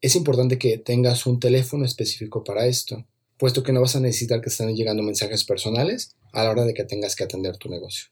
Es 0.00 0.16
importante 0.16 0.58
que 0.58 0.78
tengas 0.78 1.26
un 1.26 1.38
teléfono 1.38 1.84
específico 1.84 2.42
para 2.42 2.66
esto, 2.66 3.06
puesto 3.36 3.62
que 3.62 3.74
no 3.74 3.82
vas 3.82 3.94
a 3.94 4.00
necesitar 4.00 4.40
que 4.40 4.48
estén 4.48 4.74
llegando 4.74 5.02
mensajes 5.02 5.44
personales 5.44 6.16
a 6.32 6.44
la 6.44 6.50
hora 6.50 6.64
de 6.64 6.72
que 6.72 6.84
tengas 6.84 7.14
que 7.14 7.24
atender 7.24 7.58
tu 7.58 7.68
negocio. 7.68 8.06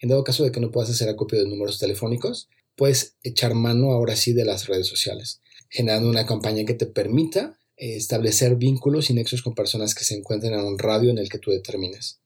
En 0.00 0.10
dado 0.10 0.22
caso 0.22 0.44
de 0.44 0.52
que 0.52 0.60
no 0.60 0.70
puedas 0.70 0.90
hacer 0.90 1.08
acopio 1.08 1.38
de 1.38 1.48
números 1.48 1.78
telefónicos, 1.78 2.50
puedes 2.76 3.16
echar 3.22 3.54
mano 3.54 3.92
ahora 3.92 4.16
sí 4.16 4.34
de 4.34 4.44
las 4.44 4.66
redes 4.66 4.86
sociales, 4.86 5.40
generando 5.70 6.10
una 6.10 6.26
campaña 6.26 6.66
que 6.66 6.74
te 6.74 6.84
permita 6.84 7.58
eh, 7.78 7.96
establecer 7.96 8.56
vínculos 8.56 9.08
y 9.08 9.14
nexos 9.14 9.40
con 9.40 9.54
personas 9.54 9.94
que 9.94 10.04
se 10.04 10.14
encuentren 10.14 10.52
en 10.52 10.60
un 10.60 10.78
radio 10.78 11.08
en 11.08 11.16
el 11.16 11.30
que 11.30 11.38
tú 11.38 11.52
determines. 11.52 12.21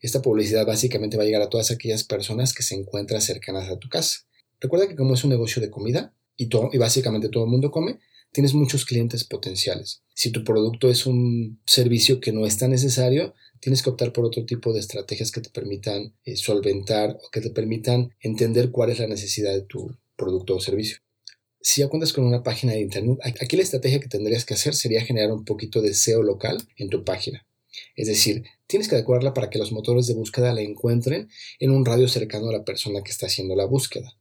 Esta 0.00 0.22
publicidad 0.22 0.66
básicamente 0.66 1.16
va 1.16 1.22
a 1.22 1.26
llegar 1.26 1.42
a 1.42 1.50
todas 1.50 1.70
aquellas 1.70 2.04
personas 2.04 2.52
que 2.52 2.62
se 2.62 2.74
encuentran 2.74 3.20
cercanas 3.20 3.68
a 3.70 3.78
tu 3.78 3.88
casa. 3.88 4.20
Recuerda 4.60 4.88
que 4.88 4.96
como 4.96 5.14
es 5.14 5.24
un 5.24 5.30
negocio 5.30 5.60
de 5.60 5.70
comida 5.70 6.14
y, 6.36 6.48
básicamente 6.78 7.28
todo 7.28 7.44
el 7.44 7.50
mundo 7.50 7.70
come, 7.70 7.98
tienes 8.32 8.54
muchos 8.54 8.84
clientes 8.84 9.24
potenciales. 9.24 10.02
Si 10.14 10.30
tu 10.30 10.44
producto 10.44 10.90
es 10.90 11.06
un 11.06 11.60
servicio 11.66 12.20
que 12.20 12.32
no 12.32 12.46
es 12.46 12.58
tan 12.58 12.70
necesario, 12.70 13.34
tienes 13.60 13.82
que 13.82 13.90
optar 13.90 14.12
por 14.12 14.24
otro 14.24 14.44
tipo 14.44 14.72
de 14.72 14.80
estrategias 14.80 15.30
que 15.30 15.40
te 15.40 15.50
permitan 15.50 16.14
eh, 16.24 16.36
solventar 16.36 17.18
o 17.22 17.30
que 17.30 17.40
te 17.40 17.50
permitan 17.50 18.14
entender 18.20 18.70
cuál 18.70 18.90
es 18.90 18.98
la 18.98 19.06
necesidad 19.06 19.52
de 19.52 19.62
tu 19.62 19.96
producto 20.16 20.56
o 20.56 20.60
servicio. 20.60 20.98
Si 21.60 21.80
ya 21.80 21.88
cuentas 21.88 22.12
con 22.12 22.24
una 22.24 22.42
página 22.42 22.72
de 22.72 22.80
internet, 22.80 23.18
aquí 23.24 23.56
la 23.56 23.62
estrategia 23.62 24.00
que 24.00 24.08
tendrías 24.08 24.44
que 24.44 24.54
hacer 24.54 24.74
sería 24.74 25.04
generar 25.04 25.32
un 25.32 25.44
poquito 25.44 25.82
de 25.82 25.94
SEO 25.94 26.22
local 26.22 26.58
en 26.76 26.90
tu 26.90 27.04
página. 27.04 27.46
Es 27.94 28.08
decir, 28.08 28.44
tienes 28.66 28.88
que 28.88 28.94
adecuarla 28.94 29.34
para 29.34 29.50
que 29.50 29.58
los 29.58 29.72
motores 29.72 30.06
de 30.06 30.14
búsqueda 30.14 30.52
la 30.52 30.62
encuentren 30.62 31.28
en 31.58 31.70
un 31.70 31.84
radio 31.84 32.08
cercano 32.08 32.48
a 32.48 32.52
la 32.52 32.64
persona 32.64 33.02
que 33.02 33.10
está 33.10 33.26
haciendo 33.26 33.54
la 33.54 33.66
búsqueda. 33.66 34.16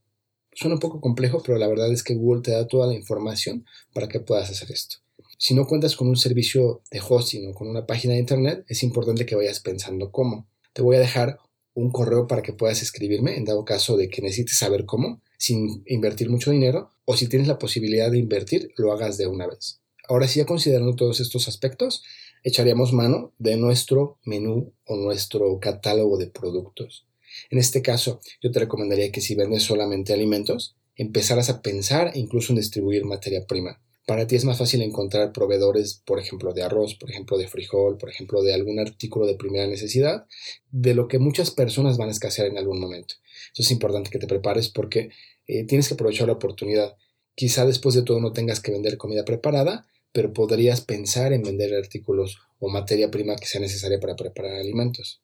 Suena 0.54 0.76
un 0.76 0.80
poco 0.80 1.02
complejo, 1.02 1.42
pero 1.46 1.58
la 1.58 1.68
verdad 1.68 1.92
es 1.92 2.04
que 2.04 2.16
Google 2.16 2.42
te 2.42 2.52
da 2.52 2.68
toda 2.68 2.88
la 2.88 2.94
información 2.94 3.66
para 3.94 4.08
que 4.08 4.22
puedas 4.22 4.50
hacer 4.50 4.72
esto. 4.72 4.98
Si 5.38 5.54
no 5.54 5.68
cuentas 5.68 5.98
con 5.98 6.08
un 6.08 6.16
servicio 6.16 6.82
de 6.92 7.02
hosting 7.06 7.50
o 7.50 7.54
con 7.54 7.68
una 7.68 7.86
página 7.86 8.14
de 8.14 8.20
internet, 8.20 8.64
es 8.70 8.82
importante 8.84 9.26
que 9.26 9.36
vayas 9.36 9.60
pensando 9.60 10.12
cómo. 10.12 10.48
Te 10.72 10.82
voy 10.82 10.96
a 10.96 11.00
dejar 11.00 11.40
un 11.74 11.92
correo 11.92 12.26
para 12.26 12.42
que 12.42 12.54
puedas 12.54 12.82
escribirme 12.82 13.36
en 13.36 13.44
dado 13.44 13.66
caso 13.66 13.98
de 13.98 14.10
que 14.10 14.22
necesites 14.22 14.58
saber 14.58 14.86
cómo, 14.86 15.22
sin 15.38 15.84
invertir 15.86 16.30
mucho 16.30 16.52
dinero, 16.52 16.92
o 17.04 17.18
si 17.18 17.28
tienes 17.28 17.50
la 17.50 17.60
posibilidad 17.60 18.10
de 18.10 18.18
invertir, 18.18 18.72
lo 18.78 18.94
hagas 18.94 19.18
de 19.18 19.28
una 19.28 19.48
vez. 19.48 19.82
Ahora 20.08 20.28
sí, 20.28 20.40
ya 20.40 20.46
considerando 20.46 20.96
todos 20.96 21.20
estos 21.20 21.48
aspectos, 21.48 22.04
echaríamos 22.46 22.94
mano 22.94 23.34
de 23.40 23.58
nuestro 23.58 24.20
menú 24.24 24.72
o 24.86 24.96
nuestro 24.96 25.60
catálogo 25.60 26.18
de 26.18 26.28
productos. 26.28 27.08
En 27.50 27.58
este 27.58 27.82
caso, 27.82 28.22
yo 28.40 28.52
te 28.52 28.60
recomendaría 28.60 29.12
que 29.12 29.20
si 29.20 29.34
vendes 29.34 29.64
solamente 29.64 30.14
alimentos, 30.14 30.76
empezaras 30.96 31.50
a 31.50 31.64
pensar 31.64 32.12
incluso 32.14 32.54
en 32.54 32.58
distribuir 32.58 33.04
materia 33.04 33.46
prima. 33.48 33.82
Para 34.06 34.28
ti 34.28 34.36
es 34.36 34.46
más 34.46 34.60
fácil 34.60 34.84
encontrar 34.84 35.34
proveedores, 35.34 36.04
por 36.06 36.20
ejemplo, 36.20 36.54
de 36.54 36.62
arroz, 36.62 36.94
por 36.94 37.10
ejemplo, 37.10 37.40
de 37.40 37.48
frijol, 37.48 37.98
por 37.98 38.10
ejemplo, 38.12 38.44
de 38.44 38.54
algún 38.54 38.80
artículo 38.80 39.26
de 39.26 39.36
primera 39.36 39.66
necesidad, 39.66 40.28
de 40.70 40.94
lo 40.94 41.08
que 41.08 41.18
muchas 41.18 41.50
personas 41.50 41.98
van 41.98 42.10
a 42.10 42.12
escasear 42.12 42.48
en 42.48 42.60
algún 42.60 42.80
momento. 42.80 43.16
Eso 43.54 43.64
es 43.64 43.72
importante 43.72 44.12
que 44.12 44.20
te 44.20 44.28
prepares 44.28 44.70
porque 44.70 45.10
eh, 45.48 45.66
tienes 45.66 45.88
que 45.88 45.96
aprovechar 45.96 46.28
la 46.28 46.34
oportunidad. 46.34 46.96
Quizá 47.34 47.66
después 47.66 47.96
de 47.96 48.04
todo 48.04 48.20
no 48.20 48.34
tengas 48.34 48.60
que 48.60 48.72
vender 48.72 48.98
comida 48.98 49.26
preparada, 49.26 49.88
pero 50.16 50.32
podrías 50.32 50.80
pensar 50.80 51.34
en 51.34 51.44
vender 51.44 51.76
artículos 51.76 52.38
o 52.60 52.70
materia 52.70 53.12
prima 53.12 53.36
que 53.36 53.48
sea 53.48 53.60
necesaria 53.60 54.00
para 54.00 54.16
preparar 54.16 54.56
alimentos. 54.56 55.22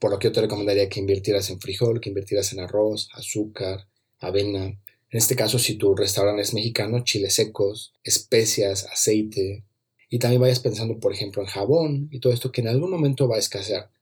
Por 0.00 0.10
lo 0.10 0.18
que 0.18 0.26
yo 0.26 0.32
te 0.32 0.40
recomendaría 0.40 0.88
que 0.88 0.98
invirtieras 0.98 1.48
en 1.50 1.60
frijol, 1.60 2.00
que 2.00 2.08
invirtieras 2.08 2.52
en 2.52 2.58
arroz, 2.58 3.08
azúcar, 3.12 3.86
avena. 4.18 4.64
En 4.64 4.80
este 5.10 5.36
caso, 5.36 5.60
si 5.60 5.76
tu 5.76 5.94
restaurante 5.94 6.42
es 6.42 6.54
mexicano, 6.54 7.04
chiles 7.04 7.34
secos, 7.34 7.94
especias, 8.02 8.86
aceite. 8.86 9.64
Y 10.10 10.18
también 10.18 10.42
vayas 10.42 10.58
pensando, 10.58 10.98
por 10.98 11.12
ejemplo, 11.12 11.40
en 11.40 11.46
jabón 11.46 12.08
y 12.10 12.18
todo 12.18 12.32
esto 12.32 12.50
que 12.50 12.62
en 12.62 12.68
algún 12.68 12.90
momento 12.90 13.28
va 13.28 13.36
a 13.36 13.38
escasear. 13.38 13.92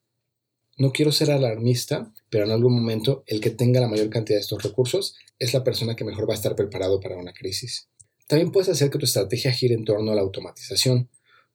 No 0.78 0.90
quiero 0.92 1.12
ser 1.12 1.32
alarmista, 1.32 2.14
pero 2.30 2.46
en 2.46 2.50
algún 2.50 2.72
momento 2.72 3.24
el 3.26 3.42
que 3.42 3.50
tenga 3.50 3.78
la 3.78 3.88
mayor 3.88 4.08
cantidad 4.08 4.38
de 4.38 4.42
estos 4.42 4.62
recursos 4.62 5.16
es 5.38 5.52
la 5.52 5.64
persona 5.64 5.96
que 5.96 6.04
mejor 6.04 6.26
va 6.26 6.32
a 6.32 6.36
estar 6.36 6.56
preparado 6.56 6.98
para 6.98 7.18
una 7.18 7.34
crisis. 7.34 7.90
También 8.26 8.52
puedes 8.52 8.68
hacer 8.68 8.90
que 8.90 8.98
tu 8.98 9.04
estrategia 9.04 9.52
gire 9.52 9.74
en 9.74 9.84
torno 9.84 10.12
a 10.12 10.14
la 10.14 10.22
automatización. 10.22 11.08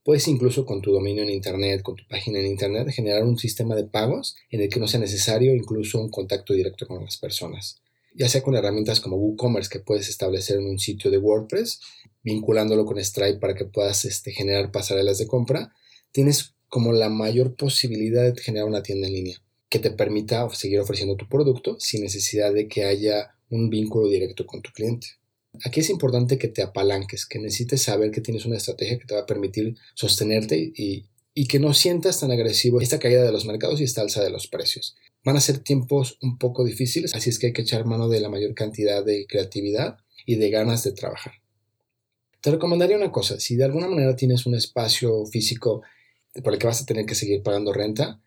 Puedes 0.04 0.28
incluso 0.28 0.66
con 0.66 0.82
tu 0.82 0.92
dominio 0.92 1.24
en 1.24 1.30
Internet, 1.30 1.82
con 1.82 1.96
tu 1.96 2.08
página 2.08 2.40
en 2.40 2.46
Internet, 2.46 2.90
generar 2.90 3.24
un 3.24 3.38
sistema 3.38 3.76
de 3.76 3.86
pagos 3.86 4.36
en 4.50 4.62
el 4.62 4.70
que 4.70 4.80
no 4.80 4.88
sea 4.88 5.00
necesario 5.00 5.54
incluso 5.54 6.00
un 6.00 6.10
contacto 6.10 6.54
directo 6.54 6.88
con 6.88 7.04
las 7.04 7.18
personas. 7.18 7.82
Ya 8.16 8.30
sea 8.30 8.42
con 8.42 8.56
herramientas 8.56 9.02
como 9.02 9.18
WooCommerce 9.18 9.70
que 9.70 9.80
puedes 9.80 10.10
establecer 10.10 10.58
en 10.58 10.66
un 10.66 10.80
sitio 10.80 11.12
de 11.12 11.18
WordPress, 11.18 11.80
vinculándolo 12.24 12.86
con 12.86 13.04
Stripe 13.04 13.40
para 13.40 13.56
que 13.56 13.66
puedas 13.66 14.06
este, 14.06 14.32
generar 14.32 14.72
pasarelas 14.72 15.18
de 15.18 15.28
compra, 15.28 15.74
tienes 16.12 16.56
como 16.68 16.92
la 16.92 17.10
mayor 17.10 17.56
posibilidad 17.56 18.34
de 18.34 18.42
generar 18.42 18.68
una 18.68 18.84
tienda 18.84 19.08
en 19.08 19.14
línea 19.14 19.42
que 19.70 19.80
te 19.80 19.92
permita 19.92 20.50
seguir 20.50 20.80
ofreciendo 20.80 21.16
tu 21.16 21.28
producto 21.30 21.78
sin 21.80 22.02
necesidad 22.02 22.54
de 22.54 22.68
que 22.68 22.86
haya 22.86 23.36
un 23.50 23.70
vínculo 23.70 24.08
directo 24.08 24.46
con 24.46 24.62
tu 24.62 24.72
cliente. 24.72 25.08
Aquí 25.66 25.80
es 25.80 25.90
importante 25.90 26.38
que 26.38 26.48
te 26.48 26.62
apalanques, 26.62 27.26
que 27.26 27.40
necesites 27.40 27.84
saber 27.84 28.12
que 28.12 28.22
tienes 28.22 28.46
una 28.46 28.58
estrategia 28.58 28.98
que 28.98 29.06
te 29.06 29.16
va 29.16 29.22
a 29.22 29.26
permitir 29.26 29.76
sostenerte 29.94 30.72
y, 30.76 31.06
que 31.48 31.60
no 31.60 31.74
sientas 31.74 32.20
tan 32.20 32.32
agresivo 32.32 32.82
esta 32.82 33.00
caída 33.00 33.24
de 33.24 33.32
los 33.32 33.46
mercados 33.46 33.80
y 33.80 33.86
esta 33.86 34.02
alza 34.02 34.22
de 34.22 34.30
los 34.30 34.48
precios. 34.48 34.98
Van 35.24 35.38
a 35.38 35.42
ser 35.42 35.60
tiempos 35.60 36.18
un 36.22 36.38
poco 36.38 36.66
difíciles, 36.66 37.16
así 37.16 37.30
es 37.30 37.40
que 37.40 37.48
hay 37.48 37.54
que 37.54 37.62
echar 37.62 37.86
mano 37.86 38.10
de 38.10 38.20
la 38.20 38.28
mayor 38.28 38.54
cantidad 38.54 39.06
de 39.06 39.26
creatividad 39.26 39.98
y 40.26 40.36
de 40.36 40.50
ganas 40.50 40.84
de 40.84 40.92
trabajar. 40.92 41.36
Te 42.42 42.52
recomendaría 42.52 42.98
una 42.98 43.14
cosa, 43.14 43.40
si 43.40 43.56
de 43.56 43.64
alguna 43.64 43.88
manera 43.88 44.18
tienes 44.18 44.46
un 44.46 44.56
espacio 44.56 45.26
físico 45.28 45.82
por 46.44 46.54
el 46.54 46.60
que 46.60 46.68
vas 46.68 46.82
a 46.82 46.86
tener 46.86 47.06
que 47.06 47.16
seguir 47.16 47.42
pagando 47.42 47.72
renta, 47.72 48.20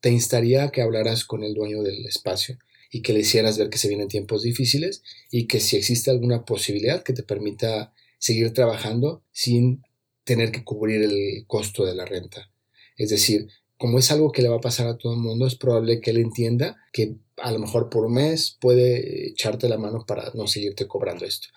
te 0.00 0.10
instaría 0.10 0.64
a 0.64 0.70
que 0.70 0.82
hablaras 0.82 1.24
con 1.24 1.42
el 1.44 1.54
dueño 1.54 1.82
del 1.82 2.04
espacio 2.04 2.58
y 2.90 3.02
que 3.02 3.12
le 3.12 3.20
hicieras 3.20 3.58
ver 3.58 3.70
que 3.70 3.78
se 3.78 3.88
vienen 3.88 4.08
tiempos 4.08 4.42
difíciles 4.42 5.02
y 5.30 5.46
que 5.46 5.60
si 5.60 5.76
existe 5.76 6.10
alguna 6.10 6.44
posibilidad 6.44 7.02
que 7.02 7.12
te 7.12 7.22
permita 7.22 7.92
seguir 8.18 8.52
trabajando 8.52 9.22
sin 9.32 9.82
tener 10.24 10.52
que 10.52 10.64
cubrir 10.64 11.02
el 11.02 11.44
costo 11.46 11.84
de 11.84 11.94
la 11.94 12.04
renta. 12.04 12.50
Es 12.96 13.10
decir, 13.10 13.48
como 13.76 13.98
es 13.98 14.10
algo 14.10 14.32
que 14.32 14.42
le 14.42 14.48
va 14.48 14.56
a 14.56 14.60
pasar 14.60 14.88
a 14.88 14.98
todo 14.98 15.14
el 15.14 15.20
mundo, 15.20 15.46
es 15.46 15.54
probable 15.54 16.00
que 16.00 16.10
él 16.10 16.18
entienda 16.18 16.76
que 16.92 17.14
a 17.36 17.52
lo 17.52 17.60
mejor 17.60 17.88
por 17.88 18.04
un 18.04 18.14
mes 18.14 18.56
puede 18.60 19.28
echarte 19.28 19.68
la 19.68 19.78
mano 19.78 20.04
para 20.06 20.32
no 20.34 20.46
seguirte 20.46 20.88
cobrando 20.88 21.24
esto. 21.24 21.48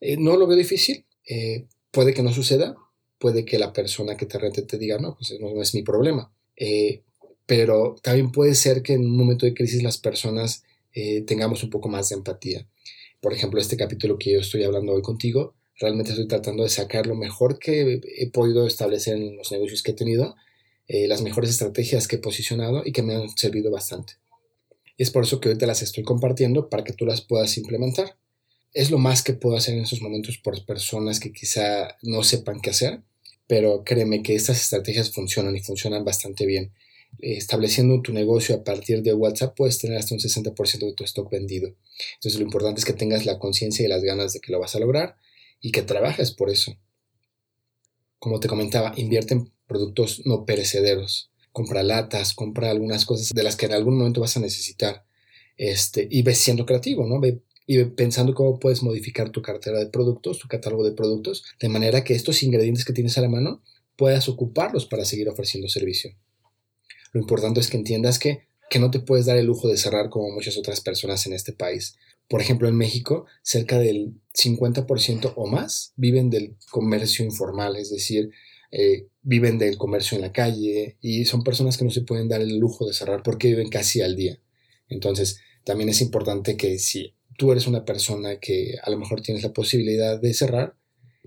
Eh, 0.00 0.16
no 0.16 0.36
lo 0.36 0.46
veo 0.46 0.56
difícil, 0.56 1.04
eh, 1.28 1.66
puede 1.90 2.14
que 2.14 2.22
no 2.22 2.32
suceda, 2.32 2.76
puede 3.18 3.44
que 3.44 3.58
la 3.58 3.72
persona 3.72 4.16
que 4.16 4.26
te 4.26 4.38
rente 4.38 4.62
te 4.62 4.78
diga, 4.78 4.98
no, 4.98 5.14
pues 5.16 5.38
no, 5.40 5.60
es 5.60 5.74
mi 5.74 5.82
problema. 5.82 6.32
Eh, 6.56 7.02
pero 7.46 7.96
también 8.02 8.32
puede 8.32 8.54
ser 8.54 8.82
que 8.82 8.94
en 8.94 9.02
un 9.02 9.16
momento 9.16 9.46
de 9.46 9.54
crisis 9.54 9.82
las 9.82 9.98
personas 9.98 10.64
eh, 10.94 11.22
tengamos 11.22 11.62
un 11.62 11.70
poco 11.70 11.88
más 11.88 12.08
de 12.08 12.16
empatía. 12.16 12.66
Por 13.20 13.32
ejemplo, 13.32 13.60
este 13.60 13.76
capítulo 13.76 14.18
que 14.18 14.32
yo 14.32 14.40
estoy 14.40 14.62
hablando 14.64 14.92
hoy 14.92 15.02
contigo, 15.02 15.54
realmente 15.80 16.10
estoy 16.10 16.28
tratando 16.28 16.62
de 16.62 16.68
sacar 16.68 17.06
lo 17.06 17.14
mejor 17.14 17.58
que 17.58 18.00
he 18.16 18.30
podido 18.30 18.66
establecer 18.66 19.16
en 19.16 19.36
los 19.36 19.52
negocios 19.52 19.82
que 19.82 19.92
he 19.92 19.94
tenido, 19.94 20.36
eh, 20.86 21.06
las 21.06 21.22
mejores 21.22 21.50
estrategias 21.50 22.08
que 22.08 22.16
he 22.16 22.20
posicionado 22.20 22.82
y 22.84 22.92
que 22.92 23.02
me 23.02 23.14
han 23.14 23.28
servido 23.36 23.70
bastante. 23.70 24.14
Y 24.96 25.02
es 25.02 25.10
por 25.10 25.24
eso 25.24 25.40
que 25.40 25.50
hoy 25.50 25.58
te 25.58 25.66
las 25.66 25.82
estoy 25.82 26.02
compartiendo 26.04 26.68
para 26.68 26.84
que 26.84 26.92
tú 26.92 27.06
las 27.06 27.20
puedas 27.20 27.56
implementar. 27.58 28.16
Es 28.72 28.90
lo 28.90 28.98
más 28.98 29.22
que 29.22 29.32
puedo 29.32 29.56
hacer 29.56 29.74
en 29.74 29.82
estos 29.82 30.02
momentos 30.02 30.38
por 30.38 30.64
personas 30.64 31.20
que 31.20 31.32
quizá 31.32 31.96
no 32.02 32.22
sepan 32.22 32.60
qué 32.60 32.70
hacer, 32.70 33.02
pero 33.46 33.82
créeme 33.84 34.22
que 34.22 34.34
estas 34.34 34.60
estrategias 34.60 35.10
funcionan 35.10 35.56
y 35.56 35.60
funcionan 35.60 36.04
bastante 36.04 36.46
bien 36.46 36.72
estableciendo 37.18 38.00
tu 38.02 38.12
negocio 38.12 38.54
a 38.54 38.64
partir 38.64 39.02
de 39.02 39.14
WhatsApp 39.14 39.56
puedes 39.56 39.78
tener 39.78 39.98
hasta 39.98 40.14
un 40.14 40.20
60% 40.20 40.86
de 40.86 40.92
tu 40.92 41.04
stock 41.04 41.30
vendido. 41.30 41.74
Entonces 42.14 42.38
lo 42.38 42.46
importante 42.46 42.80
es 42.80 42.84
que 42.84 42.92
tengas 42.92 43.26
la 43.26 43.38
conciencia 43.38 43.84
y 43.84 43.88
las 43.88 44.02
ganas 44.02 44.32
de 44.32 44.40
que 44.40 44.52
lo 44.52 44.60
vas 44.60 44.74
a 44.74 44.80
lograr 44.80 45.16
y 45.60 45.72
que 45.72 45.82
trabajes 45.82 46.32
por 46.32 46.50
eso. 46.50 46.76
Como 48.18 48.40
te 48.40 48.48
comentaba, 48.48 48.92
invierte 48.96 49.34
en 49.34 49.52
productos 49.66 50.22
no 50.26 50.44
perecederos. 50.44 51.30
Compra 51.52 51.82
latas, 51.82 52.34
compra 52.34 52.70
algunas 52.70 53.04
cosas 53.04 53.30
de 53.30 53.42
las 53.42 53.56
que 53.56 53.66
en 53.66 53.72
algún 53.72 53.98
momento 53.98 54.20
vas 54.20 54.36
a 54.36 54.40
necesitar. 54.40 55.04
Este, 55.56 56.06
y 56.08 56.22
ves 56.22 56.38
siendo 56.38 56.66
creativo, 56.66 57.06
¿no? 57.06 57.20
Ve, 57.20 57.40
y 57.66 57.84
pensando 57.84 58.34
cómo 58.34 58.58
puedes 58.58 58.82
modificar 58.82 59.30
tu 59.30 59.42
cartera 59.42 59.78
de 59.78 59.86
productos, 59.86 60.38
tu 60.38 60.48
catálogo 60.48 60.84
de 60.84 60.92
productos, 60.92 61.44
de 61.60 61.68
manera 61.68 62.02
que 62.02 62.14
estos 62.14 62.42
ingredientes 62.42 62.84
que 62.84 62.92
tienes 62.92 63.18
a 63.18 63.20
la 63.20 63.28
mano 63.28 63.60
puedas 63.96 64.28
ocuparlos 64.28 64.86
para 64.86 65.04
seguir 65.04 65.28
ofreciendo 65.28 65.68
servicio. 65.68 66.14
Lo 67.12 67.20
importante 67.20 67.60
es 67.60 67.68
que 67.68 67.76
entiendas 67.76 68.18
que, 68.18 68.48
que 68.70 68.78
no 68.78 68.90
te 68.90 69.00
puedes 69.00 69.26
dar 69.26 69.36
el 69.36 69.46
lujo 69.46 69.68
de 69.68 69.76
cerrar 69.76 70.10
como 70.10 70.30
muchas 70.30 70.56
otras 70.56 70.80
personas 70.80 71.26
en 71.26 71.32
este 71.32 71.52
país. 71.52 71.96
Por 72.28 72.40
ejemplo, 72.40 72.68
en 72.68 72.76
México, 72.76 73.26
cerca 73.42 73.78
del 73.78 74.14
50% 74.34 75.32
o 75.36 75.46
más 75.46 75.92
viven 75.96 76.28
del 76.28 76.56
comercio 76.70 77.24
informal, 77.24 77.76
es 77.76 77.90
decir, 77.90 78.30
eh, 78.70 79.06
viven 79.22 79.58
del 79.58 79.78
comercio 79.78 80.16
en 80.16 80.22
la 80.22 80.32
calle 80.32 80.98
y 81.00 81.24
son 81.24 81.42
personas 81.42 81.78
que 81.78 81.84
no 81.84 81.90
se 81.90 82.02
pueden 82.02 82.28
dar 82.28 82.42
el 82.42 82.58
lujo 82.58 82.86
de 82.86 82.92
cerrar 82.92 83.22
porque 83.22 83.48
viven 83.48 83.70
casi 83.70 84.02
al 84.02 84.14
día. 84.14 84.38
Entonces, 84.88 85.40
también 85.64 85.88
es 85.88 86.02
importante 86.02 86.56
que 86.56 86.78
si 86.78 87.14
tú 87.38 87.52
eres 87.52 87.66
una 87.66 87.84
persona 87.84 88.38
que 88.38 88.74
a 88.82 88.90
lo 88.90 88.98
mejor 88.98 89.22
tienes 89.22 89.42
la 89.42 89.52
posibilidad 89.52 90.20
de 90.20 90.34
cerrar, 90.34 90.76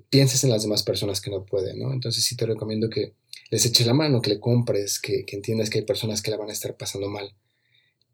pienses 0.09 0.43
en 0.43 0.51
las 0.51 0.63
demás 0.63 0.83
personas 0.83 1.21
que 1.21 1.31
no 1.31 1.45
pueden, 1.45 1.79
¿no? 1.79 1.93
Entonces 1.93 2.23
sí 2.23 2.35
te 2.35 2.45
recomiendo 2.45 2.89
que 2.89 3.15
les 3.51 3.65
eches 3.65 3.85
la 3.85 3.93
mano, 3.93 4.21
que 4.21 4.29
le 4.29 4.39
compres, 4.39 4.99
que, 4.99 5.25
entiendas 5.27 5.69
que 5.69 5.79
hay 5.79 5.85
personas 5.85 6.21
que 6.21 6.31
la 6.31 6.37
van 6.37 6.49
a 6.49 6.53
estar 6.53 6.77
pasando 6.77 7.09
mal. 7.09 7.35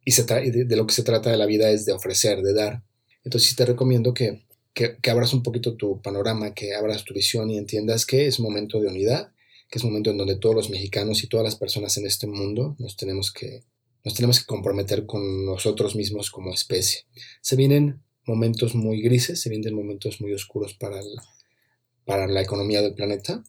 Y, 0.04 0.12
de, 0.12 0.76
lo 0.76 0.88
que 0.88 0.94
se 0.94 1.04
trata 1.04 1.30
de 1.30 1.38
la 1.38 1.46
vida 1.46 1.70
es 1.70 1.86
de 1.86 1.94
ofrecer, 1.94 2.42
de 2.42 2.54
dar. 2.54 2.84
Entonces 3.24 3.50
sí 3.50 3.56
te 3.56 3.66
recomiendo 3.66 4.14
que, 4.14 4.46
que, 4.74 4.98
abras 5.10 5.34
un 5.34 5.44
poquito 5.44 5.76
tu 5.76 6.02
panorama, 6.02 6.56
que 6.56 6.74
abras 6.74 7.04
tu 7.04 7.14
visión 7.14 7.52
y 7.52 7.58
entiendas 7.58 8.06
que 8.06 8.26
es 8.26 8.40
momento 8.40 8.80
de 8.80 8.88
unidad, 8.88 9.32
que 9.70 9.78
es 9.78 9.86
momento 9.86 10.10
en 10.10 10.18
donde 10.18 10.38
todos 10.38 10.56
los 10.56 10.70
mexicanos 10.72 11.24
y 11.24 11.28
todas 11.28 11.44
las 11.44 11.56
personas 11.56 11.96
en 11.98 12.08
este 12.08 12.26
mundo 12.26 12.76
nos 12.80 12.98
tenemos 12.98 13.32
que, 13.32 13.64
nos 14.04 14.16
tenemos 14.16 14.40
que 14.40 14.46
comprometer 14.46 15.06
con 15.06 15.46
nosotros 15.46 15.96
mismos 15.96 16.32
como 16.32 16.52
especie. 16.52 17.02
Se 17.42 17.56
vienen 17.56 18.02
momentos 18.26 18.74
muy 18.74 19.02
grises, 19.02 19.40
se 19.40 19.50
vienen 19.50 19.76
momentos 19.76 20.20
muy 20.20 20.34
oscuros 20.34 20.74
para, 20.74 21.00
para 22.06 22.26
la 22.28 22.42
economía 22.42 22.82
del 22.82 22.96
planeta. 22.96 23.44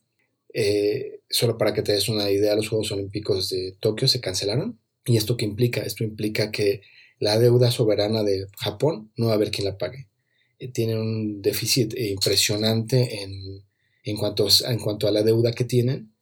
Eh, 0.61 1.21
solo 1.31 1.57
para 1.57 1.73
que 1.73 1.83
te 1.83 1.93
des 1.93 2.09
una 2.09 2.33
idea, 2.33 2.57
los 2.57 2.69
Juegos 2.69 2.91
Olímpicos 2.91 3.49
de 3.49 3.77
Tokio 3.79 4.09
se 4.09 4.21
cancelaron. 4.21 4.81
¿Y 5.05 5.17
esto 5.17 5.37
qué 5.37 5.45
implica? 5.45 5.83
Esto 5.83 6.03
implica 6.03 6.51
que 6.51 6.83
la 7.21 7.39
deuda 7.39 7.71
soberana 7.71 8.25
de 8.25 8.49
Japón 8.59 9.13
no 9.17 9.27
va 9.27 9.33
a 9.33 9.35
haber 9.37 9.53
quien 9.53 9.67
la 9.67 9.79
pague. 9.79 10.09
Eh, 10.59 10.67
tienen 10.67 10.99
un 10.99 11.43
déficit 11.43 11.95
impresionante 11.97 13.23
en, 13.23 13.63
en, 14.03 14.17
cuanto, 14.17 14.49
en 14.67 14.81
cuanto 14.81 15.07
a 15.07 15.13
la 15.13 15.23
deuda 15.23 15.53
que 15.53 15.63
tienen 15.63 16.13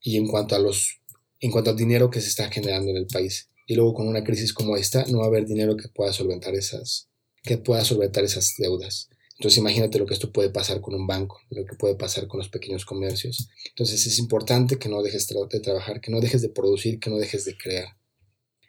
y 0.00 0.16
en 0.16 0.26
cuanto, 0.26 0.54
a 0.54 0.58
los, 0.58 1.02
en 1.40 1.50
cuanto 1.50 1.68
al 1.68 1.76
dinero 1.76 2.08
que 2.08 2.22
se 2.22 2.28
está 2.28 2.50
generando 2.50 2.92
en 2.92 2.96
el 2.96 3.06
país. 3.06 3.50
Y 3.66 3.74
luego 3.74 3.92
con 3.92 4.08
una 4.08 4.24
crisis 4.24 4.54
como 4.54 4.78
esta 4.78 5.04
no 5.04 5.18
va 5.18 5.24
a 5.24 5.28
haber 5.28 5.44
dinero 5.44 5.76
que 5.76 5.88
pueda 5.88 6.14
solventar 6.14 6.54
esas, 6.54 7.10
que 7.42 7.58
pueda 7.58 7.84
solventar 7.84 8.24
esas 8.24 8.54
deudas. 8.56 9.10
Entonces 9.42 9.58
imagínate 9.58 9.98
lo 9.98 10.06
que 10.06 10.14
esto 10.14 10.30
puede 10.30 10.50
pasar 10.50 10.80
con 10.80 10.94
un 10.94 11.04
banco, 11.04 11.40
lo 11.50 11.64
que 11.66 11.74
puede 11.74 11.96
pasar 11.96 12.28
con 12.28 12.38
los 12.38 12.48
pequeños 12.48 12.84
comercios. 12.84 13.48
Entonces 13.70 14.06
es 14.06 14.20
importante 14.20 14.78
que 14.78 14.88
no 14.88 15.02
dejes 15.02 15.26
de 15.26 15.58
trabajar, 15.58 16.00
que 16.00 16.12
no 16.12 16.20
dejes 16.20 16.42
de 16.42 16.48
producir, 16.48 17.00
que 17.00 17.10
no 17.10 17.16
dejes 17.16 17.44
de 17.44 17.56
crear. 17.56 17.88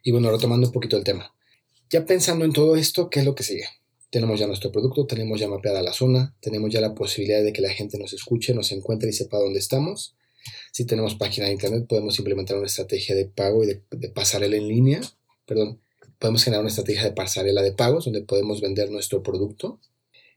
Y 0.01 0.09
bueno, 0.09 0.31
retomando 0.31 0.65
un 0.65 0.73
poquito 0.73 0.97
el 0.97 1.03
tema. 1.03 1.31
Ya 1.91 2.07
pensando 2.07 2.43
en 2.43 2.53
todo 2.53 2.75
esto, 2.75 3.07
¿qué 3.11 3.19
es 3.19 3.25
lo 3.25 3.35
que 3.35 3.43
sigue? 3.43 3.67
Tenemos 4.09 4.39
ya 4.39 4.47
nuestro 4.47 4.71
producto, 4.71 5.05
tenemos 5.05 5.39
ya 5.39 5.47
mapeada 5.47 5.83
la 5.83 5.93
zona, 5.93 6.35
tenemos 6.41 6.73
ya 6.73 6.81
la 6.81 6.95
posibilidad 6.95 7.43
de 7.43 7.53
que 7.53 7.61
la 7.61 7.69
gente 7.69 7.99
nos 7.99 8.11
escuche, 8.11 8.55
nos 8.55 8.71
encuentre 8.71 9.11
y 9.11 9.13
sepa 9.13 9.37
dónde 9.37 9.59
estamos. 9.59 10.15
Si 10.71 10.85
tenemos 10.85 11.13
página 11.13 11.45
de 11.45 11.53
internet, 11.53 11.85
podemos 11.87 12.17
implementar 12.17 12.57
una 12.57 12.65
estrategia 12.65 13.15
de 13.15 13.25
pago 13.25 13.63
y 13.63 13.67
de, 13.67 14.09
pasarela 14.09 14.55
en 14.55 14.67
línea. 14.67 15.01
Perdón, 15.45 15.81
podemos 16.17 16.43
generar 16.43 16.61
una 16.61 16.71
estrategia 16.71 17.03
de 17.03 17.11
pasarela 17.11 17.61
de 17.61 17.73
pagos 17.73 18.05
donde 18.05 18.23
podemos 18.23 18.59
vender 18.59 18.89
nuestro 18.89 19.21
producto. 19.21 19.79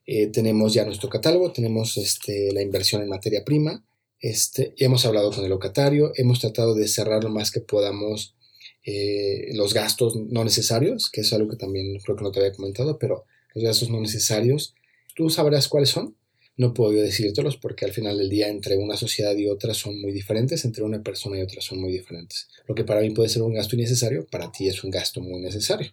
Eh, 0.07 0.29
tenemos 0.29 0.73
ya 0.73 0.85
nuestro 0.85 1.09
catálogo, 1.09 1.53
tenemos 1.53 1.97
este, 1.97 2.53
la 2.53 2.63
inversión 2.63 3.03
en 3.03 3.09
materia 3.09 3.45
prima. 3.45 3.85
Este, 4.21 4.75
hemos 4.79 5.05
hablado 5.05 5.33
con 5.33 5.45
el 5.45 5.51
locatario, 5.51 6.13
hemos 6.15 6.41
tratado 6.41 6.75
de 6.75 6.89
cerrar 6.89 7.25
lo 7.25 7.31
más 7.31 7.51
que 7.51 7.61
podamos 7.61 8.37
eh, 8.85 9.49
los 9.55 9.75
gastos 9.75 10.15
no 10.15 10.45
necesarios, 10.45 11.11
que 11.11 11.23
es 11.23 11.33
algo 11.33 11.51
que 11.51 11.57
también 11.57 11.99
creo 12.05 12.17
que 12.17 12.23
no 12.23 12.31
te 12.31 12.39
había 12.39 12.53
comentado, 12.53 12.99
pero 12.99 13.25
los 13.55 13.65
gastos 13.65 13.91
no 13.91 14.01
necesarios, 14.01 14.75
tú 15.15 15.29
sabrás 15.29 15.69
cuáles 15.69 15.91
son. 15.91 16.17
No 16.59 16.73
puedo 16.73 16.93
yo 16.93 17.03
decírtelos 17.03 17.59
porque 17.59 17.85
al 17.85 17.93
final 17.93 18.17
del 18.17 18.31
día 18.31 18.49
entre 18.49 18.79
una 18.79 18.97
sociedad 18.97 19.37
y 19.37 19.47
otra 19.47 19.75
son 19.75 20.01
muy 20.01 20.13
diferentes, 20.13 20.65
entre 20.65 20.85
una 20.85 21.03
persona 21.03 21.39
y 21.39 21.43
otra 21.43 21.61
son 21.61 21.81
muy 21.81 21.93
diferentes. 21.93 22.49
Lo 22.67 22.75
que 22.75 22.85
para 22.85 23.03
mí 23.03 23.11
puede 23.11 23.29
ser 23.29 23.43
un 23.43 23.53
gasto 23.53 23.77
innecesario, 23.77 24.27
para 24.31 24.51
ti 24.53 24.67
es 24.67 24.83
un 24.83 24.91
gasto 24.91 25.21
muy 25.21 25.41
necesario. 25.41 25.93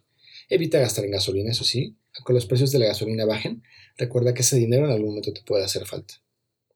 Evita 0.54 0.80
gastar 0.80 1.06
en 1.06 1.12
gasolina, 1.12 1.52
eso 1.52 1.64
sí. 1.64 1.98
Con 2.24 2.36
los 2.36 2.46
precios 2.46 2.72
de 2.72 2.80
la 2.80 2.86
gasolina 2.86 3.26
bajen, 3.26 3.64
recuerda 3.98 4.34
que 4.34 4.42
ese 4.42 4.56
dinero 4.56 4.86
en 4.86 4.92
algún 4.92 5.10
momento 5.10 5.34
te 5.34 5.42
puede 5.42 5.66
hacer 5.66 5.86
falta. 5.86 6.16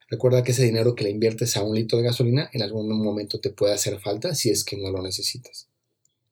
Recuerda 0.10 0.44
que 0.44 0.52
ese 0.52 0.64
dinero 0.64 0.96
que 0.96 1.04
le 1.04 1.12
inviertes 1.12 1.58
a 1.58 1.64
un 1.64 1.76
litro 1.76 1.98
de 1.98 2.06
gasolina 2.06 2.50
en 2.54 2.64
algún 2.64 2.90
momento 2.90 3.40
te 3.40 3.52
puede 3.52 3.74
hacer 3.74 4.00
falta 4.00 4.34
si 4.34 4.50
es 4.50 4.64
que 4.64 4.78
no 4.78 4.90
lo 4.90 5.02
necesitas. 5.04 5.68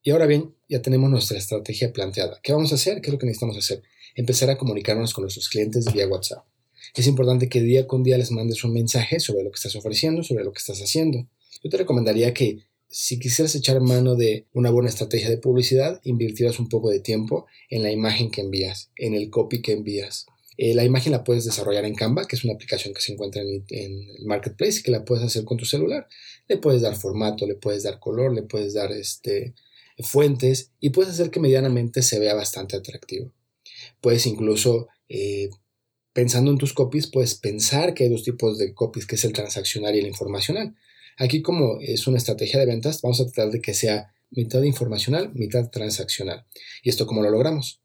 Y 0.02 0.12
ahora 0.12 0.26
bien, 0.26 0.56
ya 0.70 0.82
tenemos 0.82 1.10
nuestra 1.10 1.38
estrategia 1.38 1.94
planteada. 1.94 2.40
¿Qué 2.42 2.52
vamos 2.52 2.72
a 2.72 2.76
hacer? 2.76 3.02
¿Qué 3.02 3.10
es 3.10 3.14
lo 3.14 3.20
que 3.20 3.26
necesitamos 3.28 3.58
hacer? 3.58 3.84
empezar 4.16 4.50
a 4.50 4.58
comunicarnos 4.58 5.14
con 5.14 5.24
nuestros 5.24 5.50
clientes 5.50 5.92
vía 5.94 6.08
WhatsApp. 6.08 6.46
Es 6.96 7.08
importante 7.08 7.50
que 7.50 7.62
día 7.62 7.86
con 7.86 8.04
día 8.04 8.18
les 8.18 8.32
mandes 8.32 8.64
un 8.64 8.74
mensaje 8.74 9.20
sobre 9.20 9.44
lo 9.44 9.52
que 9.52 9.58
estás 9.58 9.76
ofreciendo, 9.76 10.24
sobre 10.24 10.44
lo 10.44 10.54
que 10.54 10.60
estás 10.60 10.82
haciendo. 10.82 11.28
Yo 11.62 11.70
te 11.70 11.78
recomendaría 11.78 12.34
que 12.34 12.60
si 12.98 13.20
quisieras 13.20 13.54
echar 13.56 13.82
mano 13.82 14.16
de 14.16 14.48
una 14.54 14.72
buena 14.72 14.88
estrategia 14.88 15.30
de 15.30 15.38
publicidad, 15.38 16.00
invirtieras 16.06 16.60
un 16.60 16.70
poco 16.70 16.90
de 16.90 17.02
tiempo 17.02 17.46
en 17.70 17.84
la 17.84 17.92
imagen 17.92 18.32
que 18.32 18.40
envías, 18.40 18.90
en 18.96 19.14
el 19.14 19.30
copy 19.30 19.62
que 19.62 19.74
envías. 19.74 20.28
Eh, 20.56 20.74
la 20.74 20.86
imagen 20.86 21.12
la 21.12 21.26
puedes 21.26 21.44
desarrollar 21.44 21.84
en 21.84 21.94
Canva, 21.94 22.26
que 22.26 22.38
es 22.38 22.46
una 22.46 22.54
aplicación 22.54 22.94
que 22.94 23.02
se 23.02 23.12
encuentra 23.12 23.42
en, 23.42 23.66
el 23.68 24.26
marketplace 24.26 24.82
que 24.82 24.92
la 24.92 25.04
puedes 25.04 25.26
hacer 25.26 25.44
con 25.44 25.58
tu 25.58 25.66
celular. 25.66 26.08
Le 26.48 26.56
puedes 26.56 26.84
dar 26.84 26.96
formato, 26.96 27.46
le 27.46 27.56
puedes 27.56 27.84
dar 27.84 28.00
color, 28.00 28.34
le 28.34 28.44
puedes 28.44 28.74
dar 28.74 28.94
este, 28.94 29.56
fuentes 30.00 30.72
y 30.80 30.92
puedes 30.92 31.12
hacer 31.12 31.32
que 31.32 31.42
medianamente 31.42 32.02
se 32.02 32.18
vea 32.18 32.34
bastante 32.34 32.78
atractivo. 32.78 33.30
Puedes 34.00 34.26
incluso, 34.26 34.88
eh, 35.10 35.50
pensando 36.14 36.50
en 36.50 36.58
tus 36.58 36.72
copies, 36.72 37.08
puedes 37.08 37.36
pensar 37.36 37.94
que 37.94 38.06
hay 38.06 38.10
dos 38.10 38.24
tipos 38.24 38.58
de 38.58 38.74
copies, 38.74 39.06
que 39.06 39.16
es 39.16 39.26
el 39.26 39.34
transaccional 39.34 39.94
y 39.96 40.00
el 40.00 40.08
informacional. 40.08 40.78
Aquí 41.18 41.42
como 41.42 41.80
es 41.80 42.08
una 42.08 42.18
estrategia 42.18 42.60
de 42.60 42.66
ventas, 42.66 43.02
vamos 43.02 43.22
a 43.22 43.26
tratar 43.26 43.52
de 43.52 43.62
que 43.62 43.74
sea 43.74 44.14
mitad 44.32 44.62
informacional, 44.64 45.32
mitad 45.34 45.70
transaccional. 45.70 46.46
¿Y 46.84 46.90
esto 46.90 47.06
cómo 47.08 47.24
lo 47.24 47.30
logramos? 47.30 47.82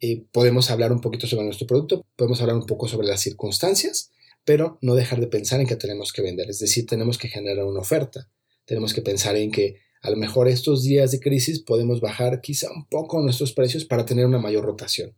Eh, 0.00 0.24
podemos 0.32 0.70
hablar 0.70 0.92
un 0.92 1.00
poquito 1.00 1.26
sobre 1.26 1.44
nuestro 1.44 1.66
producto, 1.66 2.06
podemos 2.16 2.40
hablar 2.40 2.56
un 2.56 2.66
poco 2.66 2.88
sobre 2.88 3.06
las 3.06 3.20
circunstancias, 3.20 4.10
pero 4.44 4.78
no 4.80 4.94
dejar 4.94 5.20
de 5.20 5.26
pensar 5.26 5.60
en 5.60 5.66
que 5.66 5.76
tenemos 5.76 6.12
que 6.12 6.22
vender, 6.22 6.48
es 6.48 6.58
decir, 6.58 6.86
tenemos 6.86 7.18
que 7.18 7.28
generar 7.28 7.66
una 7.66 7.80
oferta, 7.80 8.30
tenemos 8.64 8.94
que 8.94 9.02
pensar 9.02 9.36
en 9.36 9.50
que 9.50 9.76
a 10.00 10.08
lo 10.08 10.16
mejor 10.16 10.48
estos 10.48 10.82
días 10.82 11.10
de 11.10 11.20
crisis 11.20 11.58
podemos 11.60 12.00
bajar 12.00 12.40
quizá 12.40 12.70
un 12.72 12.86
poco 12.86 13.20
nuestros 13.20 13.52
precios 13.52 13.84
para 13.84 14.06
tener 14.06 14.24
una 14.24 14.38
mayor 14.38 14.64
rotación 14.64 15.14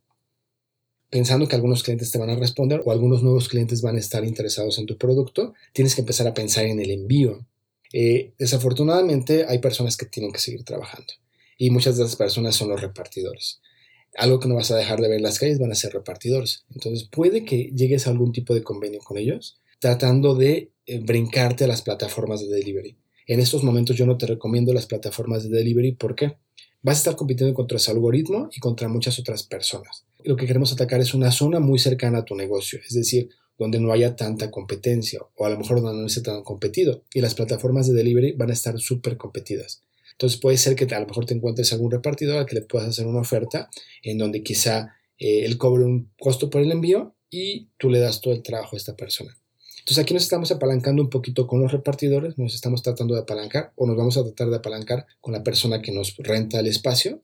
pensando 1.12 1.46
que 1.46 1.54
algunos 1.54 1.82
clientes 1.82 2.10
te 2.10 2.16
van 2.16 2.30
a 2.30 2.36
responder 2.36 2.80
o 2.86 2.90
algunos 2.90 3.22
nuevos 3.22 3.50
clientes 3.50 3.82
van 3.82 3.96
a 3.96 3.98
estar 3.98 4.24
interesados 4.24 4.78
en 4.78 4.86
tu 4.86 4.96
producto, 4.96 5.52
tienes 5.74 5.94
que 5.94 6.00
empezar 6.00 6.26
a 6.26 6.32
pensar 6.32 6.64
en 6.64 6.80
el 6.80 6.90
envío. 6.90 7.44
Eh, 7.92 8.32
desafortunadamente 8.38 9.46
hay 9.46 9.58
personas 9.58 9.96
que 9.96 10.06
tienen 10.06 10.32
que 10.32 10.38
seguir 10.38 10.64
trabajando 10.64 11.12
y 11.58 11.70
muchas 11.70 11.96
de 11.96 12.04
esas 12.04 12.16
personas 12.16 12.56
son 12.56 12.68
los 12.68 12.80
repartidores. 12.80 13.60
Algo 14.16 14.40
que 14.40 14.48
no 14.48 14.56
vas 14.56 14.70
a 14.70 14.76
dejar 14.76 15.00
de 15.00 15.08
ver 15.08 15.18
en 15.18 15.22
las 15.22 15.38
calles 15.38 15.58
van 15.58 15.72
a 15.72 15.74
ser 15.74 15.92
repartidores. 15.92 16.64
Entonces 16.74 17.08
puede 17.10 17.44
que 17.44 17.70
llegues 17.74 18.06
a 18.06 18.10
algún 18.10 18.32
tipo 18.32 18.54
de 18.54 18.62
convenio 18.62 19.00
con 19.00 19.18
ellos 19.18 19.58
tratando 19.78 20.34
de 20.34 20.70
eh, 20.86 21.00
brincarte 21.00 21.64
a 21.64 21.66
las 21.66 21.82
plataformas 21.82 22.40
de 22.40 22.48
delivery. 22.48 22.96
En 23.26 23.40
estos 23.40 23.64
momentos 23.64 23.96
yo 23.96 24.06
no 24.06 24.16
te 24.16 24.26
recomiendo 24.26 24.72
las 24.72 24.86
plataformas 24.86 25.42
de 25.42 25.56
delivery. 25.56 25.92
¿Por 25.92 26.14
qué? 26.14 26.36
Vas 26.82 26.96
a 26.96 26.98
estar 26.98 27.16
compitiendo 27.16 27.54
contra 27.54 27.76
ese 27.76 27.90
algoritmo 27.90 28.48
y 28.54 28.60
contra 28.60 28.88
muchas 28.88 29.18
otras 29.18 29.42
personas 29.42 30.04
lo 30.24 30.36
que 30.36 30.46
queremos 30.46 30.72
atacar 30.72 31.00
es 31.00 31.14
una 31.14 31.30
zona 31.30 31.60
muy 31.60 31.78
cercana 31.78 32.18
a 32.18 32.24
tu 32.24 32.34
negocio, 32.34 32.80
es 32.86 32.94
decir, 32.94 33.30
donde 33.62 33.80
no 33.80 33.92
haya 33.92 34.16
tanta 34.16 34.50
competencia 34.50 35.20
o 35.36 35.46
a 35.46 35.50
lo 35.50 35.58
mejor 35.58 35.80
donde 35.80 36.00
no 36.00 36.06
esté 36.06 36.20
tan 36.20 36.42
competido. 36.42 37.02
Y 37.14 37.20
las 37.20 37.34
plataformas 37.34 37.86
de 37.86 37.94
delivery 37.94 38.32
van 38.32 38.50
a 38.50 38.52
estar 38.52 38.78
súper 38.78 39.16
competidas. 39.16 39.82
Entonces 40.12 40.38
puede 40.38 40.56
ser 40.56 40.76
que 40.76 40.84
a 40.94 41.00
lo 41.00 41.06
mejor 41.06 41.26
te 41.26 41.34
encuentres 41.34 41.72
algún 41.72 41.90
repartidor 41.90 42.38
al 42.38 42.46
que 42.46 42.56
le 42.56 42.62
puedas 42.62 42.88
hacer 42.88 43.06
una 43.06 43.20
oferta 43.20 43.70
en 44.02 44.18
donde 44.18 44.42
quizá 44.42 44.94
eh, 45.18 45.44
él 45.44 45.56
cobre 45.58 45.84
un 45.84 46.10
costo 46.18 46.50
por 46.50 46.60
el 46.60 46.70
envío 46.70 47.14
y 47.30 47.68
tú 47.78 47.90
le 47.90 47.98
das 47.98 48.20
todo 48.20 48.34
el 48.34 48.42
trabajo 48.42 48.76
a 48.76 48.78
esta 48.78 48.94
persona. 48.94 49.36
Entonces 49.78 50.02
aquí 50.02 50.14
nos 50.14 50.22
estamos 50.22 50.52
apalancando 50.52 51.02
un 51.02 51.10
poquito 51.10 51.46
con 51.48 51.60
los 51.60 51.72
repartidores, 51.72 52.38
nos 52.38 52.54
estamos 52.54 52.82
tratando 52.82 53.14
de 53.14 53.22
apalancar 53.22 53.72
o 53.74 53.86
nos 53.86 53.96
vamos 53.96 54.16
a 54.16 54.22
tratar 54.22 54.48
de 54.50 54.56
apalancar 54.56 55.06
con 55.20 55.32
la 55.32 55.42
persona 55.42 55.82
que 55.82 55.90
nos 55.90 56.16
renta 56.18 56.60
el 56.60 56.68
espacio 56.68 57.22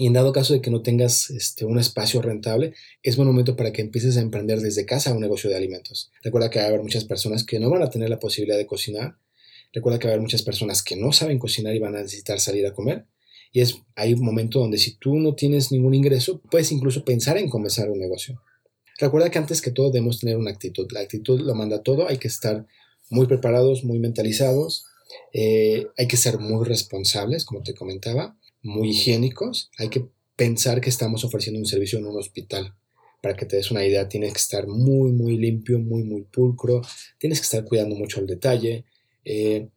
y 0.00 0.06
en 0.06 0.14
dado 0.14 0.32
caso 0.32 0.54
de 0.54 0.62
que 0.62 0.70
no 0.70 0.80
tengas 0.80 1.28
este, 1.28 1.66
un 1.66 1.78
espacio 1.78 2.22
rentable, 2.22 2.72
es 3.02 3.16
buen 3.16 3.28
momento 3.28 3.54
para 3.54 3.70
que 3.70 3.82
empieces 3.82 4.16
a 4.16 4.22
emprender 4.22 4.60
desde 4.60 4.86
casa 4.86 5.12
un 5.12 5.20
negocio 5.20 5.50
de 5.50 5.56
alimentos. 5.56 6.10
Recuerda 6.22 6.48
que 6.48 6.58
va 6.58 6.64
a 6.64 6.68
haber 6.68 6.80
muchas 6.80 7.04
personas 7.04 7.44
que 7.44 7.60
no 7.60 7.68
van 7.68 7.82
a 7.82 7.90
tener 7.90 8.08
la 8.08 8.18
posibilidad 8.18 8.56
de 8.56 8.64
cocinar. 8.64 9.18
Recuerda 9.74 9.98
que 9.98 10.06
va 10.06 10.12
a 10.12 10.14
haber 10.14 10.22
muchas 10.22 10.40
personas 10.40 10.82
que 10.82 10.96
no 10.96 11.12
saben 11.12 11.38
cocinar 11.38 11.74
y 11.74 11.80
van 11.80 11.96
a 11.96 12.00
necesitar 12.00 12.40
salir 12.40 12.66
a 12.66 12.72
comer. 12.72 13.04
Y 13.52 13.60
es, 13.60 13.76
hay 13.94 14.14
un 14.14 14.24
momento 14.24 14.60
donde 14.60 14.78
si 14.78 14.96
tú 14.96 15.16
no 15.16 15.34
tienes 15.34 15.70
ningún 15.70 15.92
ingreso, 15.92 16.40
puedes 16.50 16.72
incluso 16.72 17.04
pensar 17.04 17.36
en 17.36 17.50
comenzar 17.50 17.90
un 17.90 17.98
negocio. 17.98 18.40
Recuerda 18.98 19.28
que 19.30 19.36
antes 19.36 19.60
que 19.60 19.70
todo 19.70 19.90
debemos 19.90 20.18
tener 20.18 20.38
una 20.38 20.50
actitud. 20.50 20.90
La 20.92 21.00
actitud 21.00 21.42
lo 21.42 21.54
manda 21.54 21.82
todo. 21.82 22.08
Hay 22.08 22.16
que 22.16 22.28
estar 22.28 22.66
muy 23.10 23.26
preparados, 23.26 23.84
muy 23.84 23.98
mentalizados 23.98 24.86
Eh, 25.32 25.88
hay 25.98 26.06
que 26.06 26.16
ser 26.16 26.38
muy 26.38 26.64
responsables, 26.64 27.44
como 27.44 27.62
te 27.62 27.74
comentaba, 27.74 28.36
muy 28.62 28.90
higiénicos. 28.90 29.70
Hay 29.78 29.88
que 29.88 30.06
pensar 30.36 30.80
que 30.80 30.90
estamos 30.90 31.24
ofreciendo 31.24 31.58
un 31.58 31.66
servicio 31.66 31.98
en 31.98 32.06
un 32.06 32.18
hospital. 32.18 32.74
Para 33.22 33.36
que 33.36 33.44
te 33.44 33.56
des 33.56 33.70
una 33.70 33.84
idea, 33.84 34.08
tienes 34.08 34.32
que 34.32 34.38
estar 34.38 34.66
muy, 34.66 35.12
muy 35.12 35.36
limpio, 35.36 35.78
muy, 35.78 36.02
muy 36.02 36.22
pulcro. 36.22 36.80
Tienes 37.18 37.40
que 37.40 37.44
estar 37.44 37.64
cuidando 37.64 37.94
mucho 37.96 38.20
el 38.20 38.26
detalle. 38.26 38.84
Eh, 39.24 39.68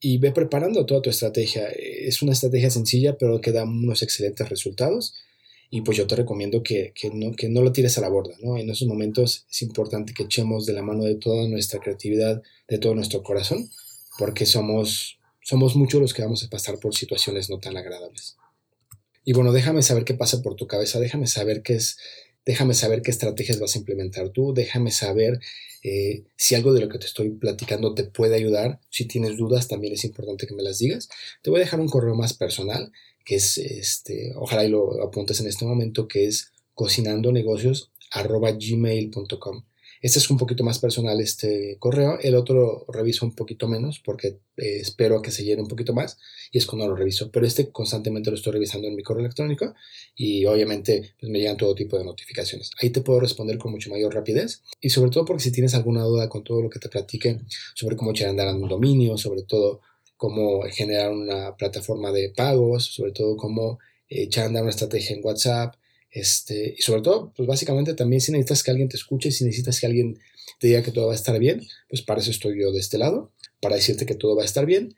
y 0.00 0.18
ve 0.18 0.32
preparando 0.32 0.86
toda 0.86 1.02
tu 1.02 1.10
estrategia. 1.10 1.68
Es 1.68 2.22
una 2.22 2.32
estrategia 2.32 2.70
sencilla, 2.70 3.16
pero 3.18 3.40
que 3.40 3.52
da 3.52 3.64
unos 3.64 4.02
excelentes 4.02 4.48
resultados. 4.48 5.14
Y 5.70 5.82
pues 5.82 5.98
yo 5.98 6.06
te 6.06 6.16
recomiendo 6.16 6.62
que, 6.62 6.94
no, 7.12 7.32
que 7.32 7.48
no 7.48 7.62
lo 7.62 7.72
tires 7.72 7.98
a 7.98 8.00
la 8.00 8.08
borda, 8.08 8.34
¿no? 8.40 8.56
En 8.56 8.70
esos 8.70 8.88
momentos 8.88 9.46
es 9.50 9.62
importante 9.62 10.14
que 10.14 10.22
echemos 10.22 10.64
de 10.64 10.72
la 10.72 10.82
mano 10.82 11.04
de 11.04 11.16
toda 11.16 11.46
nuestra 11.46 11.78
creatividad, 11.78 12.42
de 12.68 12.78
todo 12.78 12.94
nuestro 12.94 13.22
corazón, 13.22 13.68
porque 14.18 14.46
somos, 14.46 15.17
somos 15.48 15.76
muchos 15.76 15.98
los 15.98 16.12
que 16.12 16.20
vamos 16.20 16.44
a 16.44 16.50
pasar 16.50 16.78
por 16.78 16.94
situaciones 16.94 17.48
no 17.48 17.58
tan 17.58 17.74
agradables. 17.78 18.36
Y 19.24 19.32
bueno, 19.32 19.50
déjame 19.50 19.80
saber 19.80 20.04
qué 20.04 20.12
pasa 20.12 20.42
por 20.42 20.56
tu 20.56 20.66
cabeza, 20.66 21.00
déjame 21.00 21.26
saber 21.26 21.62
qué 21.62 21.76
es, 21.76 21.96
déjame 22.44 22.74
saber 22.74 23.00
qué 23.00 23.10
estrategias 23.10 23.58
vas 23.58 23.74
a 23.74 23.78
implementar 23.78 24.28
tú, 24.28 24.52
déjame 24.52 24.90
saber 24.90 25.40
eh, 25.82 26.24
si 26.36 26.54
algo 26.54 26.74
de 26.74 26.82
lo 26.82 26.90
que 26.90 26.98
te 26.98 27.06
estoy 27.06 27.30
platicando 27.30 27.94
te 27.94 28.04
puede 28.04 28.36
ayudar. 28.36 28.78
Si 28.90 29.06
tienes 29.06 29.38
dudas, 29.38 29.68
también 29.68 29.94
es 29.94 30.04
importante 30.04 30.46
que 30.46 30.54
me 30.54 30.62
las 30.62 30.80
digas. 30.80 31.08
Te 31.40 31.48
voy 31.48 31.60
a 31.60 31.64
dejar 31.64 31.80
un 31.80 31.88
correo 31.88 32.14
más 32.14 32.34
personal, 32.34 32.92
que 33.24 33.36
es, 33.36 33.56
este, 33.56 34.34
ojalá 34.36 34.66
y 34.66 34.68
lo 34.68 35.02
apuntes 35.02 35.40
en 35.40 35.46
este 35.46 35.64
momento, 35.64 36.08
que 36.08 36.26
es 36.26 36.52
cocinandonegocios.gmail.com. 36.74 39.64
Este 40.00 40.18
es 40.18 40.30
un 40.30 40.36
poquito 40.36 40.64
más 40.64 40.78
personal, 40.78 41.20
este 41.20 41.76
correo. 41.78 42.18
El 42.20 42.34
otro 42.34 42.54
lo 42.86 42.92
reviso 42.92 43.26
un 43.26 43.34
poquito 43.34 43.68
menos 43.68 44.00
porque 44.04 44.38
eh, 44.56 44.78
espero 44.80 45.20
que 45.22 45.30
se 45.30 45.44
llene 45.44 45.62
un 45.62 45.68
poquito 45.68 45.92
más 45.92 46.18
y 46.52 46.58
es 46.58 46.66
cuando 46.66 46.88
lo 46.88 46.96
reviso. 46.96 47.30
Pero 47.30 47.46
este 47.46 47.70
constantemente 47.70 48.30
lo 48.30 48.36
estoy 48.36 48.52
revisando 48.52 48.88
en 48.88 48.94
mi 48.94 49.02
correo 49.02 49.20
electrónico 49.20 49.74
y 50.14 50.44
obviamente 50.46 51.14
pues, 51.18 51.30
me 51.30 51.38
llegan 51.38 51.56
todo 51.56 51.74
tipo 51.74 51.98
de 51.98 52.04
notificaciones. 52.04 52.70
Ahí 52.80 52.90
te 52.90 53.00
puedo 53.00 53.20
responder 53.20 53.58
con 53.58 53.72
mucho 53.72 53.90
mayor 53.90 54.14
rapidez 54.14 54.62
y 54.80 54.90
sobre 54.90 55.10
todo 55.10 55.24
porque 55.24 55.42
si 55.42 55.52
tienes 55.52 55.74
alguna 55.74 56.02
duda 56.02 56.28
con 56.28 56.44
todo 56.44 56.62
lo 56.62 56.70
que 56.70 56.78
te 56.78 56.88
platique 56.88 57.40
sobre 57.74 57.96
cómo 57.96 58.12
echar 58.12 58.28
a 58.28 58.30
andar 58.30 58.54
un 58.54 58.68
dominio, 58.68 59.18
sobre 59.18 59.42
todo 59.42 59.80
cómo 60.16 60.62
generar 60.70 61.12
una 61.12 61.56
plataforma 61.56 62.12
de 62.12 62.30
pagos, 62.30 62.86
sobre 62.86 63.12
todo 63.12 63.36
cómo 63.36 63.78
echar 64.08 64.44
a 64.44 64.46
andar 64.48 64.62
una 64.62 64.70
estrategia 64.70 65.14
en 65.14 65.24
WhatsApp, 65.24 65.74
este, 66.10 66.74
y 66.78 66.82
sobre 66.82 67.02
todo, 67.02 67.32
pues 67.36 67.46
básicamente 67.46 67.94
también 67.94 68.20
si 68.20 68.32
necesitas 68.32 68.62
que 68.62 68.70
alguien 68.70 68.88
te 68.88 68.96
escuche, 68.96 69.30
si 69.30 69.44
necesitas 69.44 69.80
que 69.80 69.86
alguien 69.86 70.18
te 70.58 70.68
diga 70.68 70.82
que 70.82 70.90
todo 70.90 71.06
va 71.06 71.12
a 71.12 71.16
estar 71.16 71.38
bien, 71.38 71.66
pues 71.88 72.02
para 72.02 72.20
eso 72.20 72.30
estoy 72.30 72.60
yo 72.60 72.72
de 72.72 72.80
este 72.80 72.98
lado, 72.98 73.32
para 73.60 73.76
decirte 73.76 74.06
que 74.06 74.14
todo 74.14 74.36
va 74.36 74.42
a 74.42 74.46
estar 74.46 74.66
bien 74.66 74.94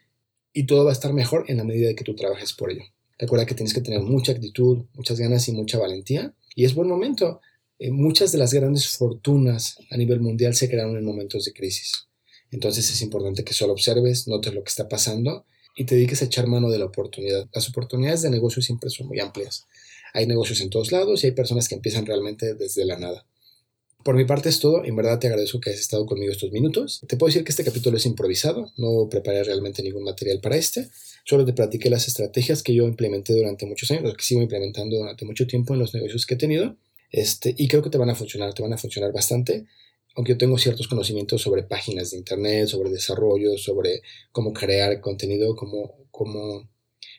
y 0.53 0.67
todo 0.67 0.85
va 0.85 0.91
a 0.91 0.95
estar 0.95 1.13
mejor 1.13 1.45
en 1.49 1.59
la 1.59 1.65
medida 1.65 1.89
de 1.89 1.95
que 1.95 2.05
tú 2.05 2.15
trabajes 2.15 2.53
por 2.53 2.71
ello. 2.71 2.85
Recuerda 3.19 3.47
que 3.47 3.55
tienes 3.55 3.75
que 3.75 3.83
tener 3.83 4.01
mucha 4.01 4.33
actitud, 4.33 4.87
muchas 4.95 5.19
ganas 5.19 5.47
y 5.49 5.53
mucha 5.53 5.79
valentía 5.79 6.35
y 6.55 6.65
es 6.65 6.75
buen 6.75 6.89
momento. 6.89 7.41
Eh, 7.79 7.91
muchas 7.91 8.33
de 8.33 8.39
las 8.39 8.53
grandes 8.53 8.89
fortunas 8.89 9.77
a 9.91 9.97
nivel 9.97 10.21
mundial 10.21 10.55
se 10.55 10.69
crearon 10.69 10.97
en 10.97 11.05
momentos 11.05 11.45
de 11.45 11.53
crisis. 11.53 12.09
Entonces 12.51 12.91
es 12.91 13.03
importante 13.03 13.45
que 13.45 13.53
solo 13.53 13.73
observes, 13.73 14.27
notes 14.27 14.55
lo 14.55 14.63
que 14.65 14.71
está 14.71 14.89
pasando 14.89 15.45
y 15.77 15.85
te 15.85 15.95
dediques 15.95 16.23
a 16.23 16.25
echar 16.25 16.47
mano 16.47 16.71
de 16.71 16.79
la 16.79 16.87
oportunidad. 16.87 17.49
Las 17.55 17.69
oportunidades 17.69 18.23
de 18.23 18.31
negocio 18.31 18.63
siempre 18.63 18.91
son 18.91 19.07
muy 19.07 19.21
amplias. 19.21 19.67
Hay 20.13 20.27
negocios 20.27 20.61
en 20.61 20.71
todos 20.71 20.93
lados 20.93 21.23
y 21.23 21.29
hay 21.29 21.33
personas 21.33 21.69
que 21.69 21.75
empiezan 21.75 22.07
realmente 22.07 22.55
desde 22.55 22.85
la 22.85 22.99
nada. 22.99 23.27
Por 24.03 24.15
mi 24.15 24.25
parte 24.25 24.49
es 24.49 24.61
todo, 24.61 24.85
en 24.85 24.97
verdad 24.97 25.19
te 25.19 25.27
agradezco 25.27 25.61
que 25.61 25.71
hayas 25.71 25.83
estado 25.83 26.07
conmigo 26.07 26.33
estos 26.33 26.53
minutos. 26.53 27.03
Te 27.07 27.17
puedo 27.17 27.29
decir 27.29 27.45
que 27.45 27.51
este 27.51 27.65
capítulo 27.65 27.99
es 27.99 28.07
improvisado, 28.07 28.73
no 28.79 29.09
preparé 29.11 29.45
realmente 29.45 29.83
ningún 29.83 30.05
material 30.05 30.41
para 30.41 30.57
este, 30.57 30.89
solo 31.25 31.45
te 31.45 31.53
platiqué 31.53 31.91
las 31.91 32.09
estrategias 32.09 32.63
que 32.63 32.75
yo 32.75 32.87
implementé 32.87 33.35
durante 33.35 33.67
muchos 33.67 33.91
años, 33.91 34.15
que 34.17 34.25
sigo 34.25 34.41
implementando 34.41 34.97
durante 34.97 35.27
mucho 35.27 35.47
tiempo 35.47 35.75
en 35.75 35.81
los 35.81 35.93
negocios 35.93 36.25
que 36.25 36.35
he 36.35 36.39
tenido, 36.39 36.77
este, 37.11 37.55
y 37.57 37.69
creo 37.69 37.83
que 37.83 37.91
te 37.91 37.99
van 37.99 38.09
a 38.09 38.15
funcionar, 38.15 38.55
te 38.55 38.63
van 38.63 38.73
a 38.73 38.79
funcionar 38.79 39.13
bastante, 39.13 39.67
aunque 40.17 40.33
yo 40.33 40.39
tengo 40.39 40.59
ciertos 40.59 40.89
conocimientos 40.89 41.43
sobre 41.43 41.63
páginas 41.63 42.11
de 42.11 42.19
internet, 42.19 42.69
sobre 42.69 42.91
desarrollo, 42.91 43.59
sobre 43.59 44.03
cómo 44.33 44.53
crear 44.53 45.01
contenido, 45.01 45.55
cómo, 45.55 46.07
cómo 46.11 46.69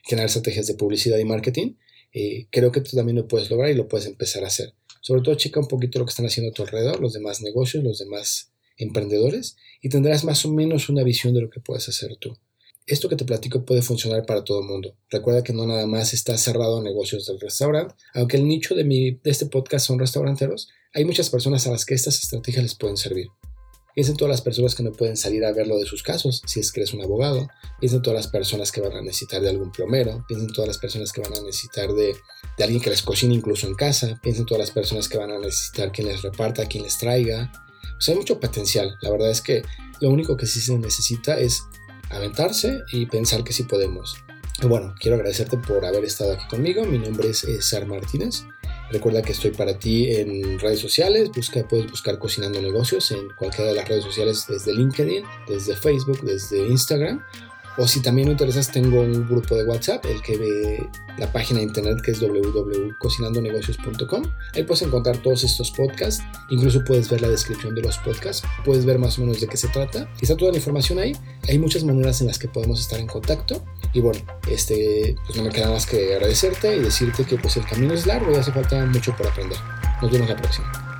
generar 0.04 0.26
estrategias 0.26 0.66
de 0.66 0.74
publicidad 0.74 1.18
y 1.18 1.24
marketing, 1.24 1.74
eh, 2.12 2.46
creo 2.50 2.72
que 2.72 2.80
tú 2.80 2.96
también 2.96 3.16
lo 3.16 3.28
puedes 3.28 3.50
lograr 3.50 3.70
y 3.70 3.74
lo 3.74 3.88
puedes 3.88 4.06
empezar 4.06 4.44
a 4.44 4.48
hacer. 4.48 4.74
Sobre 5.00 5.22
todo 5.22 5.34
checa 5.34 5.60
un 5.60 5.68
poquito 5.68 5.98
lo 5.98 6.04
que 6.04 6.10
están 6.10 6.26
haciendo 6.26 6.50
a 6.50 6.54
tu 6.54 6.62
alrededor, 6.62 7.00
los 7.00 7.12
demás 7.12 7.40
negocios, 7.42 7.82
los 7.82 7.98
demás 7.98 8.52
emprendedores, 8.76 9.56
y 9.80 9.88
tendrás 9.88 10.24
más 10.24 10.44
o 10.44 10.52
menos 10.52 10.88
una 10.88 11.02
visión 11.02 11.34
de 11.34 11.42
lo 11.42 11.50
que 11.50 11.60
puedes 11.60 11.88
hacer 11.88 12.16
tú. 12.16 12.36
Esto 12.86 13.08
que 13.08 13.16
te 13.16 13.24
platico 13.24 13.64
puede 13.64 13.82
funcionar 13.82 14.26
para 14.26 14.44
todo 14.44 14.60
el 14.60 14.66
mundo. 14.66 14.96
Recuerda 15.08 15.44
que 15.44 15.52
no 15.52 15.66
nada 15.66 15.86
más 15.86 16.14
está 16.14 16.36
cerrado 16.36 16.78
a 16.78 16.82
negocios 16.82 17.26
del 17.26 17.40
restaurante, 17.40 17.94
aunque 18.12 18.36
el 18.36 18.46
nicho 18.46 18.74
de, 18.74 18.84
mi, 18.84 19.12
de 19.12 19.30
este 19.30 19.46
podcast 19.46 19.86
son 19.86 19.98
restauranteros, 19.98 20.68
hay 20.92 21.04
muchas 21.04 21.30
personas 21.30 21.66
a 21.66 21.70
las 21.70 21.86
que 21.86 21.94
estas 21.94 22.18
estrategias 22.18 22.62
les 22.62 22.74
pueden 22.74 22.96
servir. 22.96 23.28
Piensa 23.94 24.12
en 24.12 24.16
todas 24.16 24.30
las 24.30 24.40
personas 24.40 24.74
que 24.74 24.82
no 24.82 24.92
pueden 24.92 25.16
salir 25.16 25.44
a 25.44 25.52
verlo 25.52 25.76
de 25.78 25.84
sus 25.84 26.02
casos, 26.02 26.42
si 26.46 26.60
es 26.60 26.72
que 26.72 26.80
eres 26.80 26.94
un 26.94 27.02
abogado. 27.02 27.48
Piensa 27.78 27.96
en 27.96 28.02
todas 28.02 28.24
las 28.24 28.28
personas 28.28 28.72
que 28.72 28.80
van 28.80 28.92
a 28.92 29.02
necesitar 29.02 29.42
de 29.42 29.50
algún 29.50 29.70
plomero. 29.70 30.24
Piensa 30.26 30.46
en 30.46 30.52
todas 30.52 30.68
las 30.68 30.78
personas 30.78 31.12
que 31.12 31.20
van 31.20 31.32
a 31.36 31.42
necesitar 31.42 31.92
de, 31.92 32.14
de 32.56 32.64
alguien 32.64 32.80
que 32.80 32.90
les 32.90 33.02
cocine 33.02 33.34
incluso 33.34 33.66
en 33.66 33.74
casa. 33.74 34.18
Piensa 34.22 34.40
en 34.40 34.46
todas 34.46 34.60
las 34.60 34.70
personas 34.70 35.08
que 35.08 35.18
van 35.18 35.30
a 35.30 35.38
necesitar 35.38 35.92
quien 35.92 36.08
les 36.08 36.22
reparta, 36.22 36.66
quien 36.66 36.84
les 36.84 36.96
traiga. 36.98 37.52
O 37.98 38.00
sea, 38.00 38.14
hay 38.14 38.18
mucho 38.18 38.40
potencial. 38.40 38.96
La 39.02 39.10
verdad 39.10 39.30
es 39.30 39.42
que 39.42 39.62
lo 40.00 40.08
único 40.08 40.36
que 40.36 40.46
sí 40.46 40.60
se 40.60 40.76
necesita 40.78 41.38
es 41.38 41.62
aventarse 42.10 42.80
y 42.92 43.06
pensar 43.06 43.44
que 43.44 43.52
sí 43.52 43.64
podemos. 43.64 44.16
Bueno, 44.62 44.94
quiero 44.98 45.16
agradecerte 45.16 45.58
por 45.58 45.84
haber 45.84 46.04
estado 46.04 46.32
aquí 46.32 46.46
conmigo. 46.48 46.84
Mi 46.84 46.98
nombre 46.98 47.28
es 47.28 47.46
Sar 47.60 47.86
Martínez. 47.86 48.44
Recuerda 48.92 49.22
que 49.22 49.32
estoy 49.32 49.52
para 49.52 49.78
ti 49.78 50.10
en 50.10 50.58
redes 50.58 50.80
sociales. 50.80 51.30
Busca, 51.34 51.66
puedes 51.66 51.90
buscar 51.90 52.18
Cocinando 52.18 52.60
Negocios 52.60 53.10
en 53.10 53.30
cualquiera 53.38 53.70
de 53.70 53.76
las 53.76 53.88
redes 53.88 54.04
sociales, 54.04 54.44
desde 54.46 54.74
LinkedIn, 54.74 55.24
desde 55.48 55.74
Facebook, 55.74 56.20
desde 56.22 56.68
Instagram. 56.68 57.24
O 57.78 57.88
si 57.88 58.02
también 58.02 58.28
me 58.28 58.32
interesas, 58.32 58.70
tengo 58.70 59.00
un 59.00 59.26
grupo 59.26 59.56
de 59.56 59.64
WhatsApp, 59.64 60.04
el 60.04 60.20
que 60.20 60.36
ve 60.36 60.86
la 61.16 61.32
página 61.32 61.60
de 61.60 61.66
internet 61.66 62.02
que 62.04 62.10
es 62.10 62.20
www.cocinandonegocios.com. 62.20 64.24
Ahí 64.54 64.64
puedes 64.64 64.82
encontrar 64.82 65.16
todos 65.22 65.42
estos 65.42 65.70
podcasts. 65.70 66.22
Incluso 66.50 66.84
puedes 66.84 67.08
ver 67.08 67.22
la 67.22 67.30
descripción 67.30 67.74
de 67.74 67.80
los 67.80 67.96
podcasts. 67.98 68.46
Puedes 68.66 68.84
ver 68.84 68.98
más 68.98 69.18
o 69.18 69.22
menos 69.22 69.40
de 69.40 69.46
qué 69.46 69.56
se 69.56 69.68
trata. 69.68 70.06
Está 70.20 70.36
toda 70.36 70.50
la 70.50 70.58
información 70.58 70.98
ahí. 70.98 71.16
Hay 71.48 71.58
muchas 71.58 71.82
maneras 71.82 72.20
en 72.20 72.26
las 72.26 72.38
que 72.38 72.48
podemos 72.48 72.78
estar 72.78 73.00
en 73.00 73.06
contacto. 73.06 73.64
Y 73.92 74.00
bueno, 74.00 74.20
este, 74.48 75.16
pues 75.26 75.36
no 75.36 75.44
me 75.44 75.50
queda 75.50 75.70
más 75.70 75.86
que 75.86 76.14
agradecerte 76.14 76.76
y 76.76 76.80
decirte 76.80 77.24
que 77.24 77.36
pues 77.36 77.56
el 77.56 77.66
camino 77.66 77.92
es 77.92 78.06
largo 78.06 78.32
y 78.32 78.36
hace 78.36 78.52
falta 78.52 78.84
mucho 78.86 79.14
por 79.16 79.26
aprender. 79.26 79.58
Nos 80.00 80.10
vemos 80.10 80.28
la 80.28 80.36
próxima. 80.36 80.91